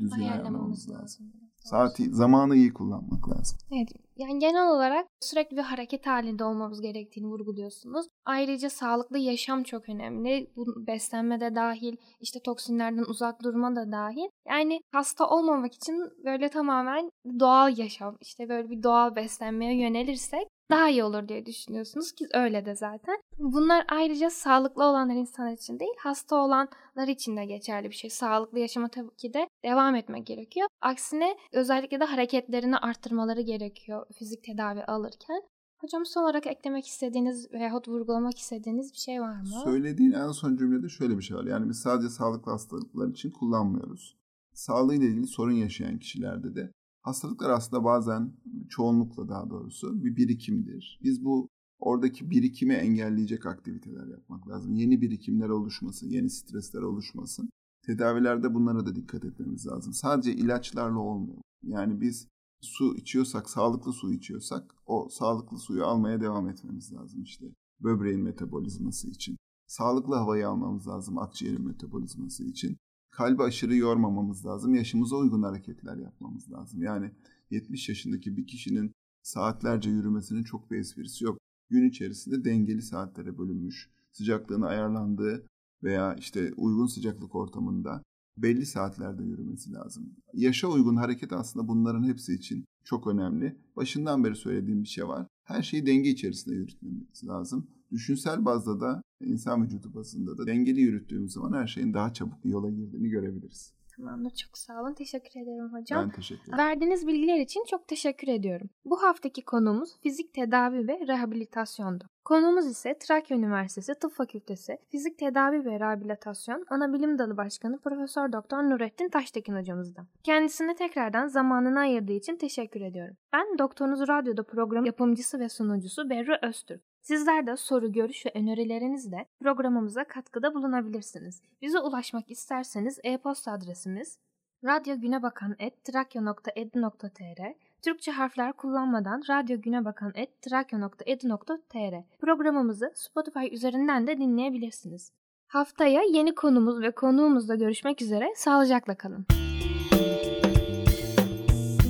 düzgün 0.00 0.22
ayarlamamız 0.22 0.90
lazım. 0.90 1.26
lazım. 1.26 1.47
Saati, 1.64 2.10
zamanı 2.10 2.56
iyi 2.56 2.72
kullanmak 2.72 3.28
lazım. 3.28 3.58
Evet, 3.72 3.88
yani 4.16 4.38
genel 4.38 4.70
olarak 4.70 5.06
sürekli 5.20 5.56
bir 5.56 5.62
hareket 5.62 6.06
halinde 6.06 6.44
olmamız 6.44 6.80
gerektiğini 6.80 7.26
vurguluyorsunuz. 7.26 8.06
Ayrıca 8.24 8.70
sağlıklı 8.70 9.18
yaşam 9.18 9.62
çok 9.62 9.88
önemli. 9.88 10.50
Bu 10.56 10.86
beslenme 10.86 11.40
de 11.40 11.54
dahil, 11.54 11.96
işte 12.20 12.40
toksinlerden 12.44 13.04
uzak 13.08 13.42
durma 13.42 13.76
da 13.76 13.92
dahil. 13.92 14.28
Yani 14.48 14.80
hasta 14.92 15.28
olmamak 15.28 15.74
için 15.74 15.94
böyle 16.24 16.48
tamamen 16.48 17.10
doğal 17.40 17.78
yaşam, 17.78 18.16
işte 18.20 18.48
böyle 18.48 18.70
bir 18.70 18.82
doğal 18.82 19.16
beslenmeye 19.16 19.80
yönelirsek 19.80 20.48
daha 20.70 20.88
iyi 20.88 21.04
olur 21.04 21.28
diye 21.28 21.46
düşünüyorsunuz 21.46 22.12
ki 22.12 22.26
öyle 22.34 22.66
de 22.66 22.74
zaten. 22.74 23.16
Bunlar 23.38 23.84
ayrıca 23.88 24.30
sağlıklı 24.30 24.84
olanlar 24.84 25.14
insan 25.14 25.52
için 25.52 25.78
değil, 25.80 25.94
hasta 25.98 26.36
olanlar 26.36 27.08
için 27.08 27.36
de 27.36 27.44
geçerli 27.44 27.90
bir 27.90 27.94
şey. 27.94 28.10
Sağlıklı 28.10 28.58
yaşama 28.58 28.88
tabii 28.88 29.16
ki 29.16 29.34
de 29.34 29.48
devam 29.64 29.94
etmek 29.94 30.26
gerekiyor. 30.26 30.68
Aksine 30.80 31.36
özellikle 31.52 32.00
de 32.00 32.04
hareketlerini 32.04 32.78
arttırmaları 32.78 33.40
gerekiyor 33.40 34.06
fizik 34.18 34.44
tedavi 34.44 34.84
alırken. 34.84 35.42
Hocam 35.78 36.06
son 36.06 36.22
olarak 36.22 36.46
eklemek 36.46 36.86
istediğiniz 36.86 37.52
veyahut 37.52 37.88
vurgulamak 37.88 38.38
istediğiniz 38.38 38.92
bir 38.92 38.98
şey 38.98 39.20
var 39.20 39.40
mı? 39.40 39.48
Söylediğin 39.64 40.12
en 40.12 40.30
son 40.30 40.56
cümlede 40.56 40.88
şöyle 40.88 41.18
bir 41.18 41.22
şey 41.22 41.36
var. 41.36 41.44
Yani 41.44 41.68
biz 41.68 41.80
sadece 41.80 42.08
sağlıklı 42.08 42.52
hastalıklar 42.52 43.08
için 43.08 43.30
kullanmıyoruz. 43.30 44.18
Sağlığıyla 44.54 45.06
ilgili 45.06 45.26
sorun 45.26 45.52
yaşayan 45.52 45.98
kişilerde 45.98 46.54
de 46.54 46.72
Hastalıklar 47.08 47.50
aslında 47.50 47.84
bazen 47.84 48.32
çoğunlukla 48.68 49.28
daha 49.28 49.50
doğrusu 49.50 50.04
bir 50.04 50.16
birikimdir. 50.16 51.00
Biz 51.02 51.24
bu 51.24 51.48
oradaki 51.78 52.30
birikimi 52.30 52.74
engelleyecek 52.74 53.46
aktiviteler 53.46 54.06
yapmak 54.06 54.48
lazım. 54.48 54.74
Yeni 54.74 55.00
birikimler 55.00 55.48
oluşmasın, 55.48 56.08
yeni 56.08 56.30
stresler 56.30 56.82
oluşmasın. 56.82 57.50
Tedavilerde 57.86 58.54
bunlara 58.54 58.86
da 58.86 58.94
dikkat 58.94 59.24
etmemiz 59.24 59.66
lazım. 59.66 59.92
Sadece 59.92 60.32
ilaçlarla 60.32 60.98
olmuyor. 60.98 61.38
Yani 61.62 62.00
biz 62.00 62.28
su 62.60 62.96
içiyorsak, 62.96 63.50
sağlıklı 63.50 63.92
su 63.92 64.12
içiyorsak 64.12 64.74
o 64.86 65.08
sağlıklı 65.10 65.58
suyu 65.58 65.84
almaya 65.84 66.20
devam 66.20 66.48
etmemiz 66.48 66.92
lazım 66.92 67.22
işte. 67.22 67.46
Böbreğin 67.80 68.22
metabolizması 68.22 69.08
için. 69.08 69.36
Sağlıklı 69.66 70.14
havayı 70.14 70.48
almamız 70.48 70.88
lazım 70.88 71.18
akciğerin 71.18 71.66
metabolizması 71.66 72.44
için 72.44 72.76
kalbi 73.18 73.42
aşırı 73.42 73.76
yormamamız 73.76 74.46
lazım. 74.46 74.74
Yaşımıza 74.74 75.16
uygun 75.16 75.42
hareketler 75.42 75.96
yapmamız 75.96 76.52
lazım. 76.52 76.82
Yani 76.82 77.10
70 77.50 77.88
yaşındaki 77.88 78.36
bir 78.36 78.46
kişinin 78.46 78.92
saatlerce 79.22 79.90
yürümesinin 79.90 80.42
çok 80.42 80.70
bir 80.70 80.78
esprisi 80.78 81.24
yok. 81.24 81.38
Gün 81.70 81.88
içerisinde 81.88 82.44
dengeli 82.44 82.82
saatlere 82.82 83.38
bölünmüş, 83.38 83.90
sıcaklığını 84.12 84.66
ayarlandığı 84.66 85.46
veya 85.82 86.14
işte 86.14 86.52
uygun 86.56 86.86
sıcaklık 86.86 87.34
ortamında 87.34 88.02
belli 88.36 88.66
saatlerde 88.66 89.24
yürümesi 89.24 89.72
lazım. 89.72 90.16
Yaşa 90.34 90.68
uygun 90.68 90.96
hareket 90.96 91.32
aslında 91.32 91.68
bunların 91.68 92.08
hepsi 92.08 92.34
için 92.34 92.64
çok 92.84 93.06
önemli. 93.06 93.56
Başından 93.76 94.24
beri 94.24 94.36
söylediğim 94.36 94.82
bir 94.82 94.88
şey 94.88 95.08
var. 95.08 95.26
Her 95.44 95.62
şeyi 95.62 95.86
denge 95.86 96.10
içerisinde 96.10 96.54
yürütmemiz 96.54 97.24
lazım. 97.24 97.66
Düşünsel 97.90 98.44
bazda 98.44 98.80
da 98.80 99.02
insan 99.20 99.62
vücudu 99.62 99.94
bazında 99.94 100.38
da 100.38 100.46
dengeli 100.46 100.80
yürüttüğümüz 100.80 101.32
zaman 101.32 101.52
her 101.60 101.66
şeyin 101.66 101.94
daha 101.94 102.12
çabuk 102.12 102.44
yola 102.44 102.70
girdiğini 102.70 103.08
görebiliriz. 103.08 103.78
Tamamdır. 103.96 104.30
Çok 104.30 104.58
sağ 104.58 104.82
olun. 104.82 104.94
Teşekkür 104.94 105.40
ederim 105.40 105.72
hocam. 105.72 106.04
Ben 106.04 106.10
teşekkür 106.10 106.42
ederim. 106.42 106.58
Verdiğiniz 106.58 107.06
bilgiler 107.06 107.40
için 107.40 107.64
çok 107.70 107.88
teşekkür 107.88 108.28
ediyorum. 108.28 108.70
Bu 108.84 109.02
haftaki 109.02 109.44
konumuz 109.44 110.00
fizik 110.02 110.34
tedavi 110.34 110.88
ve 110.88 111.06
rehabilitasyondu. 111.08 112.04
Konumuz 112.24 112.66
ise 112.66 112.98
Trakya 113.00 113.36
Üniversitesi 113.36 113.94
Tıp 113.94 114.12
Fakültesi 114.12 114.78
Fizik 114.90 115.18
Tedavi 115.18 115.64
ve 115.64 115.80
Rehabilitasyon 115.80 116.64
Ana 116.70 116.92
Bilim 116.92 117.18
Dalı 117.18 117.36
Başkanı 117.36 117.78
Profesör 117.78 118.32
Doktor 118.32 118.62
Nurettin 118.62 119.08
Taştekin 119.08 119.56
hocamızdan. 119.56 120.06
Kendisine 120.24 120.74
tekrardan 120.74 121.26
zamanını 121.26 121.78
ayırdığı 121.78 122.12
için 122.12 122.36
teşekkür 122.36 122.80
ediyorum. 122.80 123.16
Ben 123.32 123.58
Doktorunuz 123.58 124.08
Radyo'da 124.08 124.42
program 124.42 124.84
yapımcısı 124.84 125.38
ve 125.40 125.48
sunucusu 125.48 126.10
Berru 126.10 126.32
Öztürk. 126.42 126.82
Sizler 127.08 127.46
de 127.46 127.56
soru, 127.56 127.92
görüş 127.92 128.26
ve 128.26 128.30
önerilerinizle 128.34 129.26
programımıza 129.40 130.04
katkıda 130.04 130.54
bulunabilirsiniz. 130.54 131.42
Bize 131.62 131.78
ulaşmak 131.78 132.30
isterseniz 132.30 132.98
e-posta 133.04 133.52
adresimiz 133.52 134.18
radyogünebakan.trakya.edu.tr 134.64 137.54
Türkçe 137.82 138.12
harfler 138.12 138.52
kullanmadan 138.52 139.22
radyogünebakan.trakya.edu.tr 139.28 141.94
Programımızı 142.20 142.92
Spotify 142.94 143.46
üzerinden 143.52 144.06
de 144.06 144.18
dinleyebilirsiniz. 144.18 145.12
Haftaya 145.46 146.02
yeni 146.02 146.34
konumuz 146.34 146.80
ve 146.80 146.90
konuğumuzla 146.90 147.54
görüşmek 147.54 148.02
üzere. 148.02 148.32
Sağlıcakla 148.36 148.94
kalın. 148.94 149.26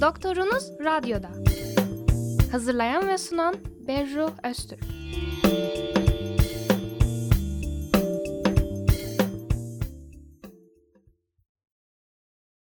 Doktorunuz 0.00 0.70
Radyo'da. 0.84 1.47
Hazırlayan 2.52 3.08
ve 3.08 3.18
sunan 3.18 3.54
Berru 3.88 4.30
Öztürk. 4.44 4.84